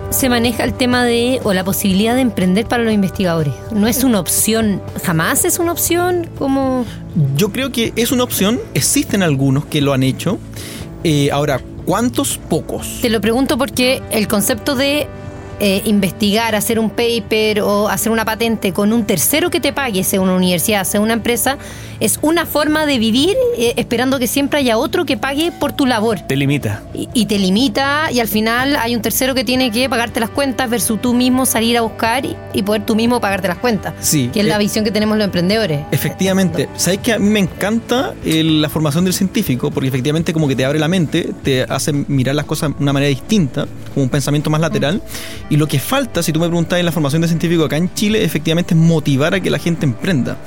¿Cómo, 0.08 0.14
¿Cómo 0.14 0.14
se 0.14 0.30
maneja 0.30 0.64
el 0.64 0.74
tema 0.74 1.04
de 1.04 1.40
o 1.44 1.54
la 1.54 1.64
posibilidad 1.64 2.16
de 2.16 2.22
emprender 2.22 2.66
para 2.66 2.84
los 2.84 2.94
investigadores? 2.94 3.54
¿No 3.72 3.88
es 3.88 4.04
una 4.04 4.20
opción? 4.20 4.82
¿Jamás 5.04 5.44
es 5.46 5.60
una 5.60 5.72
opción? 5.72 6.30
como 6.38 6.86
Yo 7.36 7.52
creo 7.52 7.72
que 7.72 7.94
es 7.96 8.12
una 8.12 8.24
opción, 8.24 8.60
existen 8.74 9.22
algunos 9.22 9.66
que 9.66 9.82
lo 9.82 9.94
han 9.94 10.04
hecho. 10.04 10.40
Eh, 11.04 11.30
ahora, 11.32 11.62
¿cuántos? 11.86 12.38
Pocos. 12.38 13.00
Te 13.02 13.10
lo 13.10 13.22
pregunto 13.22 13.58
porque 13.58 14.02
el 14.12 14.28
concepto 14.28 14.76
de 14.76 15.08
eh, 15.60 15.82
investigar, 15.86 16.56
hacer 16.56 16.80
un 16.80 16.90
paper 16.90 17.62
o 17.62 17.90
hacer 17.90 18.12
una 18.12 18.26
patente 18.26 18.74
con 18.74 18.94
un 18.94 19.06
tercero 19.06 19.50
que 19.50 19.60
te 19.60 19.74
pague, 19.74 20.04
sea 20.04 20.22
una 20.22 20.36
universidad, 20.36 20.84
sea 20.84 21.00
una 21.02 21.14
empresa, 21.14 21.58
es 22.00 22.20
una 22.22 22.46
forma 22.46 22.86
de 22.86 23.00
vivir 23.00 23.36
eh, 23.58 23.74
esperando 23.78 24.20
que 24.20 24.28
siempre 24.28 24.60
haya 24.60 24.78
otro 24.78 25.06
que 25.06 25.18
pague 25.18 25.52
por 25.52 25.74
tu 25.74 25.86
labor. 25.88 26.20
Te 26.22 26.36
limita. 26.36 26.84
Y, 26.94 27.10
y 27.14 27.26
te 27.26 27.40
limita 27.40 28.12
y 28.12 28.20
al 28.20 28.28
final 28.28 28.76
hay 28.76 28.96
un 28.96 29.02
tercero 29.02 29.34
que 29.34 29.44
tiene 29.44 29.72
que 29.72 29.90
pagarte 29.90 30.20
las 30.20 30.30
cuentas 30.30 30.70
versus 30.70 31.02
tú 31.02 31.14
mismo 31.14 31.46
salir 31.46 31.78
a 31.78 31.82
buscar 31.82 32.26
y, 32.26 32.36
y 32.54 32.62
poder 32.64 32.86
tú 32.86 32.96
mismo 32.96 33.20
pagarte 33.20 33.48
las 33.48 33.58
cuentas. 33.58 33.94
Sí. 34.00 34.30
Que 34.32 34.42
es 34.42 34.46
la 34.46 34.56
Eh, 34.58 34.60
visión 34.60 34.84
que 34.86 34.92
tenemos 34.92 35.18
los 35.18 35.26
emprendedores. 35.26 35.82
Efectivamente, 35.92 36.70
sabes 36.76 37.00
que 37.00 37.14
a 37.14 37.20
mí 37.20 37.30
me 37.30 37.40
encanta 37.40 38.14
el- 38.26 38.62
la 38.62 38.70
formación 38.70 39.04
del 39.06 39.14
científico 39.14 39.72
porque 39.72 39.88
efectivamente 39.88 40.34
como 40.34 40.48
que 40.48 40.56
te 40.56 40.66
abre 40.66 40.78
la 40.80 40.88
mente, 40.88 41.32
te 41.44 41.64
hace 41.64 41.94
mirar 41.94 42.36
las 42.36 42.46
cosas 42.46 42.70
de 42.78 42.84
una 42.84 42.94
manera 42.94 43.10
distinta, 43.10 43.66
como 43.94 44.04
un 44.04 44.10
pensamiento 44.10 44.50
más 44.50 44.62
lateral. 44.62 45.02
Y 45.50 45.58
lo 45.58 45.68
que 45.68 45.80
falta, 45.80 46.22
si 46.22 46.34
tú 46.34 46.40
me 46.40 46.48
preguntas 46.48 46.80
en 46.80 46.86
la 46.86 46.92
formación 46.92 47.22
de 47.22 47.28
científico 47.28 47.64
acá 47.64 47.78
en 47.78 47.94
Chile, 47.94 48.24
efectivamente 48.24 48.74
es 48.74 48.80
motivar 48.80 49.34
a 49.34 49.40
que 49.40 49.50
la 49.50 49.60
gente 49.60 49.86
emprenda. 49.86 50.38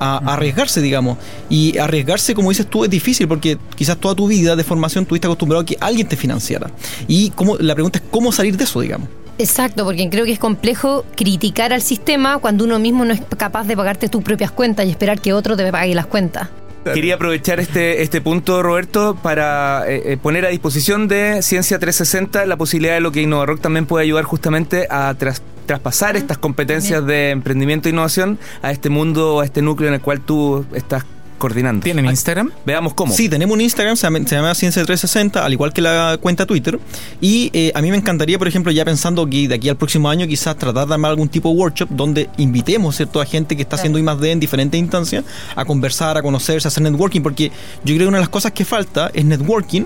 A, 0.00 0.18
a 0.18 0.34
arriesgarse, 0.34 0.80
digamos. 0.80 1.18
Y 1.48 1.78
arriesgarse, 1.78 2.34
como 2.34 2.50
dices 2.50 2.66
tú, 2.66 2.84
es 2.84 2.90
difícil 2.90 3.28
porque 3.28 3.58
quizás 3.76 3.96
toda 3.96 4.14
tu 4.14 4.26
vida 4.26 4.56
de 4.56 4.64
formación 4.64 5.06
tuviste 5.06 5.26
acostumbrado 5.26 5.62
a 5.62 5.64
que 5.64 5.76
alguien 5.80 6.08
te 6.08 6.16
financiara. 6.16 6.70
Y 7.06 7.30
cómo, 7.30 7.56
la 7.58 7.74
pregunta 7.74 7.98
es 8.00 8.04
cómo 8.10 8.32
salir 8.32 8.56
de 8.56 8.64
eso, 8.64 8.80
digamos. 8.80 9.08
Exacto, 9.38 9.84
porque 9.84 10.08
creo 10.10 10.24
que 10.24 10.32
es 10.32 10.38
complejo 10.38 11.04
criticar 11.16 11.72
al 11.72 11.82
sistema 11.82 12.38
cuando 12.38 12.64
uno 12.64 12.78
mismo 12.78 13.04
no 13.04 13.12
es 13.12 13.20
capaz 13.36 13.66
de 13.66 13.76
pagarte 13.76 14.08
tus 14.08 14.22
propias 14.22 14.52
cuentas 14.52 14.86
y 14.86 14.90
esperar 14.90 15.20
que 15.20 15.32
otro 15.32 15.56
te 15.56 15.70
pague 15.72 15.94
las 15.94 16.06
cuentas. 16.06 16.48
Quería 16.92 17.14
aprovechar 17.14 17.60
este, 17.60 18.02
este 18.02 18.20
punto, 18.20 18.62
Roberto, 18.62 19.16
para 19.22 19.84
eh, 19.88 20.12
eh, 20.12 20.16
poner 20.16 20.44
a 20.44 20.48
disposición 20.50 21.08
de 21.08 21.40
Ciencia 21.42 21.78
360 21.78 22.44
la 22.46 22.56
posibilidad 22.56 22.94
de 22.94 23.00
lo 23.00 23.10
que 23.12 23.22
InnovaRock 23.22 23.60
también 23.60 23.86
puede 23.86 24.04
ayudar 24.04 24.24
justamente 24.24 24.86
a 24.90 25.14
tras- 25.14 25.40
traspasar 25.66 26.16
estas 26.16 26.36
competencias 26.36 27.06
de 27.06 27.30
emprendimiento 27.30 27.88
e 27.88 27.92
innovación 27.92 28.38
a 28.60 28.70
este 28.70 28.90
mundo, 28.90 29.40
a 29.40 29.44
este 29.46 29.62
núcleo 29.62 29.88
en 29.88 29.94
el 29.94 30.00
cual 30.02 30.20
tú 30.20 30.66
estás 30.74 31.04
coordinando. 31.44 31.84
¿Tienen 31.84 32.06
Instagram? 32.06 32.50
Veamos 32.64 32.94
cómo. 32.94 33.12
Sí, 33.12 33.28
tenemos 33.28 33.54
un 33.54 33.60
Instagram, 33.60 33.96
se 33.96 34.06
llama, 34.06 34.18
se 34.26 34.34
llama 34.34 34.54
Ciencia 34.54 34.82
360, 34.82 35.44
al 35.44 35.52
igual 35.52 35.74
que 35.74 35.82
la 35.82 36.16
cuenta 36.18 36.46
Twitter. 36.46 36.78
Y 37.20 37.50
eh, 37.52 37.70
a 37.74 37.82
mí 37.82 37.90
me 37.90 37.98
encantaría, 37.98 38.38
por 38.38 38.48
ejemplo, 38.48 38.72
ya 38.72 38.82
pensando 38.86 39.28
que 39.28 39.46
de 39.46 39.54
aquí 39.56 39.68
al 39.68 39.76
próximo 39.76 40.08
año 40.08 40.26
quizás 40.26 40.56
tratar 40.56 40.86
de 40.88 40.94
armar 40.94 41.10
algún 41.10 41.28
tipo 41.28 41.50
de 41.50 41.56
workshop 41.56 41.90
donde 41.90 42.30
invitemos 42.38 42.96
¿cierto? 42.96 43.20
a 43.20 43.26
gente 43.26 43.56
que 43.56 43.62
está 43.62 43.76
haciendo 43.76 43.98
I 43.98 44.02
más 44.02 44.18
D 44.20 44.30
en 44.32 44.40
diferentes 44.40 44.78
instancias 44.80 45.22
a 45.54 45.64
conversar, 45.66 46.16
a 46.16 46.22
conocerse, 46.22 46.66
a 46.66 46.70
hacer 46.70 46.82
networking, 46.82 47.20
porque 47.20 47.48
yo 47.84 47.94
creo 47.94 47.98
que 47.98 48.06
una 48.06 48.16
de 48.18 48.22
las 48.22 48.30
cosas 48.30 48.52
que 48.52 48.64
falta 48.64 49.10
es 49.12 49.24
networking, 49.26 49.82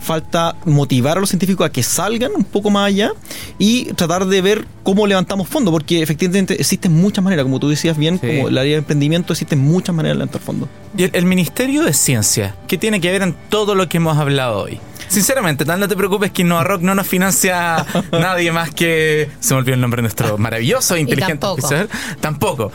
falta 0.00 0.56
motivar 0.64 1.18
a 1.18 1.20
los 1.20 1.28
científicos 1.28 1.66
a 1.66 1.70
que 1.70 1.82
salgan 1.82 2.32
un 2.34 2.44
poco 2.44 2.70
más 2.70 2.88
allá 2.88 3.12
y 3.58 3.84
tratar 3.92 4.26
de 4.26 4.40
ver 4.40 4.66
cómo 4.82 5.06
levantamos 5.06 5.46
fondos, 5.48 5.72
porque 5.72 6.02
efectivamente 6.02 6.54
existen 6.58 6.92
muchas 6.92 7.22
maneras, 7.22 7.44
como 7.44 7.60
tú 7.60 7.68
decías 7.68 7.96
bien, 7.96 8.18
Sí. 8.18 8.26
como 8.26 8.48
el 8.48 8.58
área 8.58 8.72
de 8.72 8.78
emprendimiento, 8.78 9.32
existen 9.32 9.58
muchas 9.58 9.94
maneras 9.94 10.14
de 10.16 10.18
levantar 10.20 10.40
fondos. 10.40 10.68
El, 11.02 11.10
el 11.14 11.24
Ministerio 11.24 11.82
de 11.82 11.92
Ciencia, 11.92 12.54
¿qué 12.68 12.78
tiene 12.78 13.00
que 13.00 13.10
ver 13.10 13.22
en 13.22 13.34
todo 13.48 13.74
lo 13.74 13.88
que 13.88 13.96
hemos 13.96 14.16
hablado 14.18 14.62
hoy? 14.62 14.80
Sinceramente, 15.08 15.64
tal 15.64 15.80
no 15.80 15.88
te 15.88 15.96
preocupes 15.96 16.30
que 16.30 16.42
Innova 16.42 16.64
Rock 16.64 16.82
no 16.82 16.94
nos 16.94 17.06
financia 17.06 17.84
nadie 18.12 18.52
más 18.52 18.70
que. 18.70 19.28
Se 19.40 19.54
me 19.54 19.60
olvidó 19.60 19.74
el 19.74 19.80
nombre 19.80 19.98
de 19.98 20.02
nuestro 20.02 20.38
maravilloso 20.38 20.96
e 20.96 21.00
inteligente 21.00 21.38
tampoco. 21.38 21.66
oficial. 21.66 21.88
Tampoco. 22.20 22.72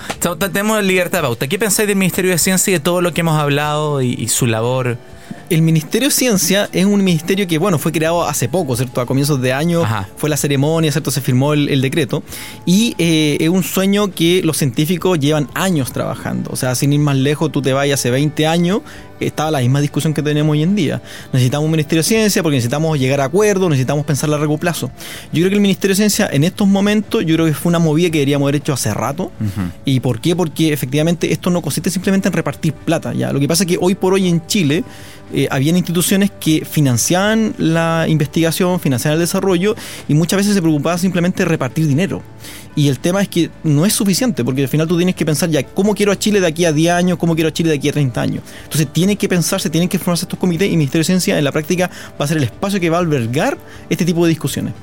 Tenemos 0.51 0.83
libertad 0.83 1.19
de 1.19 1.23
pauta. 1.23 1.47
¿Qué 1.47 1.59
pensáis 1.59 1.87
del 1.87 1.97
Ministerio 1.97 2.31
de 2.31 2.37
Ciencia 2.37 2.71
y 2.71 2.73
de 2.75 2.79
todo 2.79 3.01
lo 3.01 3.13
que 3.13 3.21
hemos 3.21 3.39
hablado 3.39 4.01
y, 4.01 4.13
y 4.13 4.27
su 4.27 4.45
labor? 4.45 4.97
El 5.49 5.61
Ministerio 5.61 6.09
de 6.09 6.13
Ciencia 6.13 6.69
es 6.73 6.85
un 6.85 7.01
ministerio 7.05 7.47
que, 7.47 7.57
bueno, 7.57 7.79
fue 7.79 7.93
creado 7.93 8.27
hace 8.27 8.49
poco, 8.49 8.75
¿cierto? 8.75 8.99
A 8.99 9.05
comienzos 9.05 9.41
de 9.41 9.53
año 9.53 9.81
Ajá. 9.83 10.09
fue 10.17 10.29
la 10.29 10.35
ceremonia, 10.35 10.91
¿cierto? 10.91 11.09
Se 11.09 11.21
firmó 11.21 11.53
el, 11.53 11.69
el 11.69 11.81
decreto. 11.81 12.21
Y 12.65 12.95
eh, 12.97 13.37
es 13.39 13.47
un 13.47 13.63
sueño 13.63 14.11
que 14.11 14.41
los 14.43 14.57
científicos 14.57 15.19
llevan 15.19 15.47
años 15.53 15.93
trabajando. 15.93 16.49
O 16.51 16.57
sea, 16.57 16.75
sin 16.75 16.91
ir 16.91 16.99
más 16.99 17.15
lejos, 17.15 17.49
tú 17.49 17.61
te 17.61 17.71
vas 17.71 17.89
hace 17.89 18.11
20 18.11 18.45
años, 18.45 18.81
estaba 19.19 19.51
la 19.51 19.59
misma 19.59 19.81
discusión 19.81 20.13
que 20.13 20.21
tenemos 20.21 20.51
hoy 20.53 20.63
en 20.63 20.75
día. 20.75 21.01
Necesitamos 21.33 21.65
un 21.65 21.71
Ministerio 21.71 22.01
de 22.01 22.07
Ciencia 22.07 22.43
porque 22.43 22.57
necesitamos 22.57 22.97
llegar 22.99 23.21
a 23.21 23.25
acuerdos, 23.25 23.69
necesitamos 23.69 24.05
pensar 24.05 24.29
a 24.29 24.37
largo 24.37 24.57
plazo. 24.57 24.91
Yo 25.31 25.39
creo 25.39 25.49
que 25.49 25.55
el 25.55 25.61
Ministerio 25.61 25.93
de 25.93 25.97
Ciencia 25.97 26.29
en 26.31 26.43
estos 26.43 26.67
momentos, 26.67 27.25
yo 27.25 27.35
creo 27.35 27.45
que 27.45 27.53
fue 27.53 27.69
una 27.69 27.79
movida 27.79 28.09
que 28.09 28.19
deberíamos 28.19 28.45
haber 28.45 28.55
hecho 28.55 28.73
hace 28.73 28.93
rato. 28.93 29.31
¿Y 29.85 29.99
por 29.99 30.19
qué? 30.19 30.35
Porque 30.35 30.73
efectivamente 30.73 31.31
esto 31.31 31.49
no 31.49 31.61
consiste 31.61 31.89
simplemente 31.89 32.27
en 32.27 32.33
repartir 32.33 32.73
plata. 32.73 33.13
¿ya? 33.13 33.31
Lo 33.31 33.39
que 33.39 33.47
pasa 33.47 33.63
es 33.63 33.67
que 33.67 33.77
hoy 33.79 33.95
por 33.95 34.13
hoy 34.13 34.27
en 34.27 34.45
Chile 34.47 34.83
eh, 35.33 35.47
habían 35.51 35.75
instituciones 35.77 36.31
que 36.31 36.65
financiaban 36.65 37.53
la 37.57 38.05
investigación, 38.07 38.79
financiaban 38.79 39.15
el 39.15 39.19
desarrollo 39.21 39.75
y 40.07 40.13
muchas 40.13 40.37
veces 40.37 40.53
se 40.53 40.61
preocupaban 40.61 40.99
simplemente 40.99 41.43
de 41.43 41.45
repartir 41.49 41.87
dinero. 41.87 42.21
Y 42.75 42.89
el 42.89 42.99
tema 42.99 43.21
es 43.21 43.27
que 43.27 43.49
no 43.63 43.85
es 43.85 43.93
suficiente, 43.93 44.45
porque 44.45 44.61
al 44.61 44.67
final 44.67 44.87
tú 44.87 44.97
tienes 44.97 45.15
que 45.15 45.25
pensar 45.25 45.49
ya 45.49 45.63
cómo 45.63 45.95
quiero 45.95 46.11
a 46.11 46.19
Chile 46.19 46.39
de 46.39 46.47
aquí 46.47 46.63
a 46.63 46.71
10 46.71 46.93
años, 46.93 47.17
cómo 47.17 47.33
quiero 47.33 47.49
a 47.49 47.51
Chile 47.51 47.69
de 47.69 47.75
aquí 47.75 47.89
a 47.89 47.93
30 47.93 48.21
años. 48.21 48.43
Entonces 48.63 48.87
tiene 48.93 49.15
que 49.15 49.27
pensarse, 49.27 49.69
tienen 49.69 49.89
que 49.89 49.97
formarse 49.97 50.25
estos 50.25 50.37
comités 50.37 50.67
y 50.67 50.71
el 50.71 50.77
Ministerio 50.77 51.01
de 51.01 51.05
Ciencia 51.05 51.37
en 51.37 51.43
la 51.43 51.51
práctica 51.51 51.89
va 52.19 52.25
a 52.25 52.27
ser 52.27 52.37
el 52.37 52.43
espacio 52.43 52.79
que 52.79 52.89
va 52.89 52.97
a 52.97 52.99
albergar 52.99 53.57
este 53.89 54.05
tipo 54.05 54.23
de 54.25 54.29
discusiones 54.29 54.73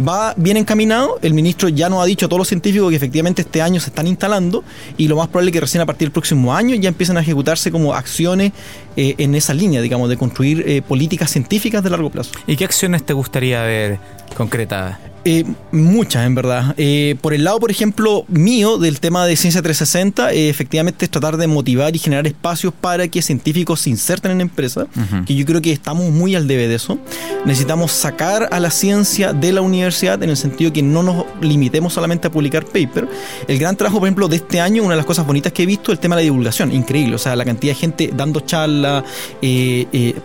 va 0.00 0.34
bien 0.36 0.56
encaminado. 0.56 1.18
El 1.22 1.34
ministro 1.34 1.68
ya 1.68 1.88
nos 1.88 2.02
ha 2.02 2.06
dicho 2.06 2.26
a 2.26 2.28
todos 2.28 2.38
los 2.38 2.48
científicos 2.48 2.90
que 2.90 2.96
efectivamente 2.96 3.42
este 3.42 3.62
año 3.62 3.80
se 3.80 3.90
están 3.90 4.06
instalando 4.06 4.64
y 4.96 5.08
lo 5.08 5.16
más 5.16 5.28
probable 5.28 5.50
es 5.50 5.52
que 5.54 5.60
recién 5.60 5.82
a 5.82 5.86
partir 5.86 6.08
del 6.08 6.12
próximo 6.12 6.54
año 6.54 6.74
ya 6.76 6.88
empiecen 6.88 7.16
a 7.16 7.20
ejecutarse 7.20 7.70
como 7.70 7.94
acciones 7.94 8.52
eh, 8.96 9.14
en 9.18 9.34
esa 9.34 9.54
línea, 9.54 9.80
digamos, 9.80 10.08
de 10.08 10.16
construir 10.16 10.64
eh, 10.66 10.82
políticas 10.82 11.30
científicas 11.30 11.82
de 11.82 11.90
largo 11.90 12.10
plazo. 12.10 12.32
¿Y 12.46 12.56
qué 12.56 12.64
acciones 12.64 13.04
te 13.04 13.12
gustaría 13.12 13.62
ver 13.62 13.98
concretadas? 14.36 15.11
Eh, 15.24 15.44
muchas, 15.70 16.26
en 16.26 16.34
verdad. 16.34 16.74
Eh, 16.76 17.14
por 17.20 17.32
el 17.32 17.44
lado, 17.44 17.60
por 17.60 17.70
ejemplo, 17.70 18.24
mío, 18.26 18.78
del 18.78 18.98
tema 18.98 19.24
de 19.24 19.36
Ciencia 19.36 19.62
360, 19.62 20.32
eh, 20.32 20.48
efectivamente 20.48 21.04
es 21.04 21.10
tratar 21.10 21.36
de 21.36 21.46
motivar 21.46 21.94
y 21.94 22.00
generar 22.00 22.26
espacios 22.26 22.74
para 22.74 23.06
que 23.06 23.22
científicos 23.22 23.82
se 23.82 23.90
inserten 23.90 24.32
en 24.32 24.40
empresas, 24.40 24.86
que 25.26 25.34
yo 25.34 25.46
creo 25.46 25.62
que 25.62 25.72
estamos 25.72 26.10
muy 26.10 26.34
al 26.34 26.48
debe 26.48 26.66
de 26.66 26.74
eso. 26.74 26.98
Necesitamos 27.44 27.92
sacar 27.92 28.48
a 28.50 28.58
la 28.58 28.70
ciencia 28.70 29.32
de 29.32 29.52
la 29.52 29.60
universidad 29.60 30.20
en 30.22 30.30
el 30.30 30.36
sentido 30.36 30.72
que 30.72 30.82
no 30.82 31.02
nos 31.02 31.24
limitemos 31.40 31.92
solamente 31.92 32.26
a 32.26 32.30
publicar 32.30 32.64
paper. 32.64 33.08
El 33.46 33.58
gran 33.58 33.76
trabajo, 33.76 34.00
por 34.00 34.08
ejemplo, 34.08 34.26
de 34.26 34.36
este 34.36 34.60
año, 34.60 34.82
una 34.82 34.92
de 34.92 34.98
las 34.98 35.06
cosas 35.06 35.26
bonitas 35.26 35.52
que 35.52 35.62
he 35.62 35.66
visto, 35.66 35.92
el 35.92 35.98
tema 36.00 36.16
de 36.16 36.22
la 36.22 36.24
divulgación, 36.24 36.72
increíble. 36.72 37.14
O 37.14 37.18
sea, 37.18 37.36
la 37.36 37.44
cantidad 37.44 37.74
de 37.74 37.78
gente 37.78 38.10
dando 38.14 38.40
charlas, 38.40 39.04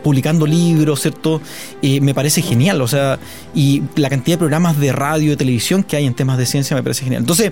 publicando 0.04 0.48
libros, 0.48 1.02
¿cierto? 1.02 1.40
me 1.84 2.16
parece 2.16 2.42
genial. 2.42 2.82
O 2.82 2.88
sea, 2.88 3.20
y 3.54 3.84
la 3.96 4.10
cantidad 4.10 4.36
de 4.36 4.40
programas 4.40 4.80
de 4.80 4.87
de 4.88 4.94
radio, 4.94 5.32
de 5.32 5.38
televisión 5.38 5.84
que 5.84 5.96
hay 5.96 6.06
en 6.06 6.14
temas 6.14 6.38
de 6.38 6.46
ciencia 6.46 6.76
me 6.76 6.84
parece 6.84 7.04
genial. 7.04 7.22
Entonces, 7.22 7.52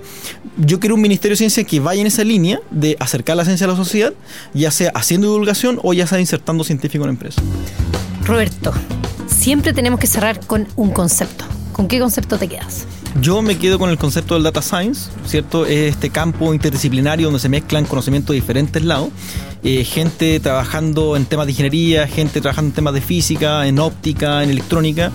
yo 0.56 0.80
quiero 0.80 0.94
un 0.94 1.00
Ministerio 1.00 1.32
de 1.32 1.38
Ciencia 1.38 1.64
que 1.64 1.80
vaya 1.80 2.00
en 2.00 2.06
esa 2.06 2.24
línea 2.24 2.60
de 2.70 2.96
acercar 2.98 3.36
la 3.36 3.44
ciencia 3.44 3.66
a 3.66 3.70
la 3.70 3.76
sociedad, 3.76 4.12
ya 4.54 4.70
sea 4.70 4.90
haciendo 4.94 5.28
divulgación 5.28 5.78
o 5.82 5.92
ya 5.92 6.06
sea 6.06 6.20
insertando 6.20 6.64
científicos 6.64 7.04
en 7.04 7.08
la 7.08 7.12
empresa. 7.12 7.42
Roberto, 8.24 8.72
siempre 9.26 9.72
tenemos 9.72 10.00
que 10.00 10.06
cerrar 10.06 10.44
con 10.46 10.66
un 10.76 10.90
concepto. 10.90 11.44
¿Con 11.72 11.88
qué 11.88 11.98
concepto 11.98 12.38
te 12.38 12.48
quedas? 12.48 12.86
Yo 13.20 13.42
me 13.42 13.58
quedo 13.58 13.78
con 13.78 13.90
el 13.90 13.98
concepto 13.98 14.34
del 14.34 14.42
data 14.42 14.62
science, 14.62 15.10
¿cierto? 15.26 15.66
Es 15.66 15.92
este 15.92 16.10
campo 16.10 16.52
interdisciplinario 16.52 17.26
donde 17.26 17.40
se 17.40 17.48
mezclan 17.48 17.84
conocimientos 17.84 18.34
de 18.34 18.40
diferentes 18.40 18.82
lados. 18.82 19.10
Eh, 19.62 19.84
gente 19.84 20.38
trabajando 20.40 21.16
en 21.16 21.26
temas 21.26 21.46
de 21.46 21.52
ingeniería, 21.52 22.06
gente 22.06 22.40
trabajando 22.40 22.70
en 22.70 22.74
temas 22.74 22.94
de 22.94 23.00
física, 23.00 23.66
en 23.66 23.78
óptica, 23.78 24.42
en 24.42 24.50
electrónica. 24.50 25.12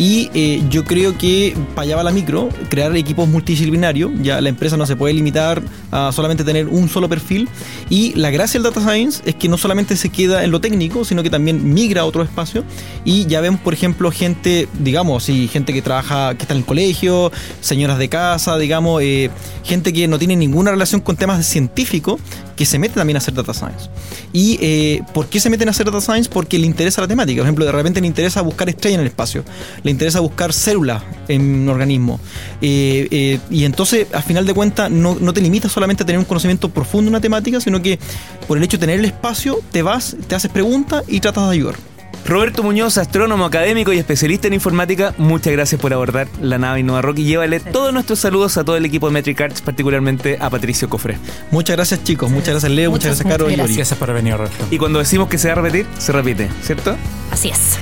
Y 0.00 0.30
eh, 0.32 0.62
yo 0.70 0.82
creo 0.82 1.18
que 1.18 1.54
para 1.74 1.82
allá 1.82 1.96
va 1.96 2.04
la 2.04 2.10
micro, 2.10 2.48
crear 2.70 2.96
equipos 2.96 3.28
multidisciplinarios. 3.28 4.10
Ya 4.22 4.40
la 4.40 4.48
empresa 4.48 4.78
no 4.78 4.86
se 4.86 4.96
puede 4.96 5.12
limitar 5.12 5.60
a 5.90 6.10
solamente 6.10 6.42
tener 6.42 6.68
un 6.68 6.88
solo 6.88 7.06
perfil. 7.06 7.50
Y 7.90 8.14
la 8.14 8.30
gracia 8.30 8.58
del 8.58 8.72
data 8.72 8.80
science 8.80 9.20
es 9.26 9.34
que 9.34 9.46
no 9.46 9.58
solamente 9.58 9.96
se 9.96 10.08
queda 10.08 10.42
en 10.42 10.52
lo 10.52 10.60
técnico, 10.62 11.04
sino 11.04 11.22
que 11.22 11.28
también 11.28 11.74
migra 11.74 12.00
a 12.00 12.04
otro 12.06 12.22
espacio. 12.22 12.64
Y 13.04 13.26
ya 13.26 13.42
vemos, 13.42 13.60
por 13.60 13.74
ejemplo, 13.74 14.10
gente, 14.10 14.68
digamos, 14.78 15.28
y 15.28 15.48
gente 15.48 15.74
que 15.74 15.82
trabaja, 15.82 16.34
que 16.34 16.44
está 16.44 16.54
en 16.54 16.60
el 16.60 16.64
colegio, 16.64 17.30
señoras 17.60 17.98
de 17.98 18.08
casa, 18.08 18.56
digamos, 18.56 19.02
eh, 19.02 19.30
gente 19.64 19.92
que 19.92 20.08
no 20.08 20.18
tiene 20.18 20.34
ninguna 20.34 20.70
relación 20.70 21.02
con 21.02 21.16
temas 21.16 21.44
científicos, 21.44 22.22
que 22.60 22.66
se 22.66 22.78
mete 22.78 22.96
también 22.96 23.16
a 23.16 23.20
hacer 23.20 23.32
data 23.32 23.54
science. 23.54 23.88
¿Y 24.34 24.58
eh, 24.60 25.02
por 25.14 25.28
qué 25.28 25.40
se 25.40 25.48
meten 25.48 25.68
a 25.68 25.70
hacer 25.70 25.86
data 25.86 26.02
science? 26.02 26.28
Porque 26.28 26.58
le 26.58 26.66
interesa 26.66 27.00
la 27.00 27.08
temática. 27.08 27.40
Por 27.40 27.46
ejemplo, 27.46 27.64
de 27.64 27.72
repente 27.72 28.02
le 28.02 28.06
interesa 28.06 28.42
buscar 28.42 28.68
estrellas 28.68 28.96
en 28.96 29.00
el 29.00 29.06
espacio, 29.06 29.44
le 29.82 29.90
interesa 29.90 30.20
buscar 30.20 30.52
células 30.52 31.02
en 31.28 31.40
un 31.40 31.70
organismo. 31.70 32.20
Eh, 32.60 33.40
y 33.50 33.64
entonces, 33.64 34.08
al 34.12 34.22
final 34.24 34.44
de 34.44 34.52
cuentas, 34.52 34.90
no, 34.90 35.16
no 35.18 35.32
te 35.32 35.40
limitas 35.40 35.72
solamente 35.72 36.02
a 36.02 36.06
tener 36.06 36.18
un 36.18 36.26
conocimiento 36.26 36.68
profundo 36.68 37.08
en 37.08 37.14
una 37.14 37.22
temática, 37.22 37.62
sino 37.62 37.80
que 37.80 37.98
por 38.46 38.58
el 38.58 38.64
hecho 38.64 38.76
de 38.76 38.82
tener 38.82 38.98
el 38.98 39.06
espacio, 39.06 39.60
te 39.72 39.80
vas, 39.80 40.14
te 40.28 40.34
haces 40.34 40.50
preguntas 40.50 41.02
y 41.08 41.20
tratas 41.20 41.46
de 41.46 41.54
ayudar. 41.54 41.89
Roberto 42.24 42.62
Muñoz, 42.62 42.98
astrónomo 42.98 43.44
académico 43.44 43.92
y 43.92 43.98
especialista 43.98 44.46
en 44.46 44.54
informática, 44.54 45.14
muchas 45.18 45.52
gracias 45.52 45.80
por 45.80 45.92
abordar 45.92 46.28
la 46.40 46.58
nave 46.58 46.80
Innova 46.80 47.02
Rock 47.02 47.18
y 47.18 47.24
llévale 47.24 47.60
todos 47.60 47.92
nuestros 47.92 48.20
saludos 48.20 48.56
a 48.56 48.64
todo 48.64 48.76
el 48.76 48.84
equipo 48.84 49.08
de 49.08 49.14
Metric 49.14 49.40
Arts, 49.40 49.60
particularmente 49.62 50.38
a 50.40 50.48
Patricio 50.50 50.88
Cofre. 50.88 51.18
Muchas 51.50 51.76
gracias 51.76 52.04
chicos, 52.04 52.30
muchas 52.30 52.50
gracias 52.50 52.72
Leo, 52.72 52.90
muchas, 52.90 53.18
gracias 53.18 53.28
Caro 53.28 53.50
y 53.50 53.56
Gracias 53.56 53.94
por 53.94 54.12
venir, 54.12 54.36
Roberto. 54.36 54.66
Y 54.70 54.78
cuando 54.78 54.98
decimos 54.98 55.28
que 55.28 55.38
se 55.38 55.48
va 55.48 55.52
a 55.52 55.56
repetir, 55.56 55.86
se 55.98 56.12
repite, 56.12 56.48
¿cierto? 56.62 56.96
Así 57.32 57.48
es. 57.48 57.78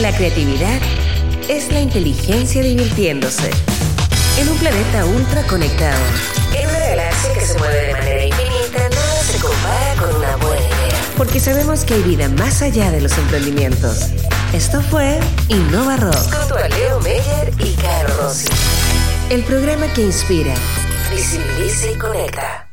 La 0.00 0.16
creatividad 0.16 0.80
es 1.48 1.72
la 1.72 1.80
inteligencia 1.80 2.62
divirtiéndose. 2.62 3.50
En 4.38 4.48
un 4.48 4.56
planeta 4.58 5.04
ultra 5.04 5.42
conectado, 5.44 5.98
en 6.56 6.68
una 6.68 6.78
galaxia 6.78 7.32
que 7.32 7.40
se 7.40 7.58
mueve 7.58 7.86
de 7.86 7.92
manera 7.92 8.07
porque 11.18 11.40
sabemos 11.40 11.84
que 11.84 11.94
hay 11.94 12.02
vida 12.02 12.28
más 12.28 12.62
allá 12.62 12.92
de 12.92 13.00
los 13.00 13.18
emprendimientos. 13.18 14.10
Esto 14.54 14.80
fue 14.80 15.18
Innova 15.48 15.96
Rock. 15.96 16.14
Junto 16.14 16.54
a 16.54 16.68
Leo 16.68 17.00
Meyer 17.00 17.52
y 17.58 17.74
Caro 17.74 18.16
Rossi. 18.22 18.46
El 19.28 19.42
programa 19.42 19.92
que 19.92 20.02
inspira, 20.02 20.54
visibiliza 21.10 21.90
y 21.90 21.98
conecta. 21.98 22.67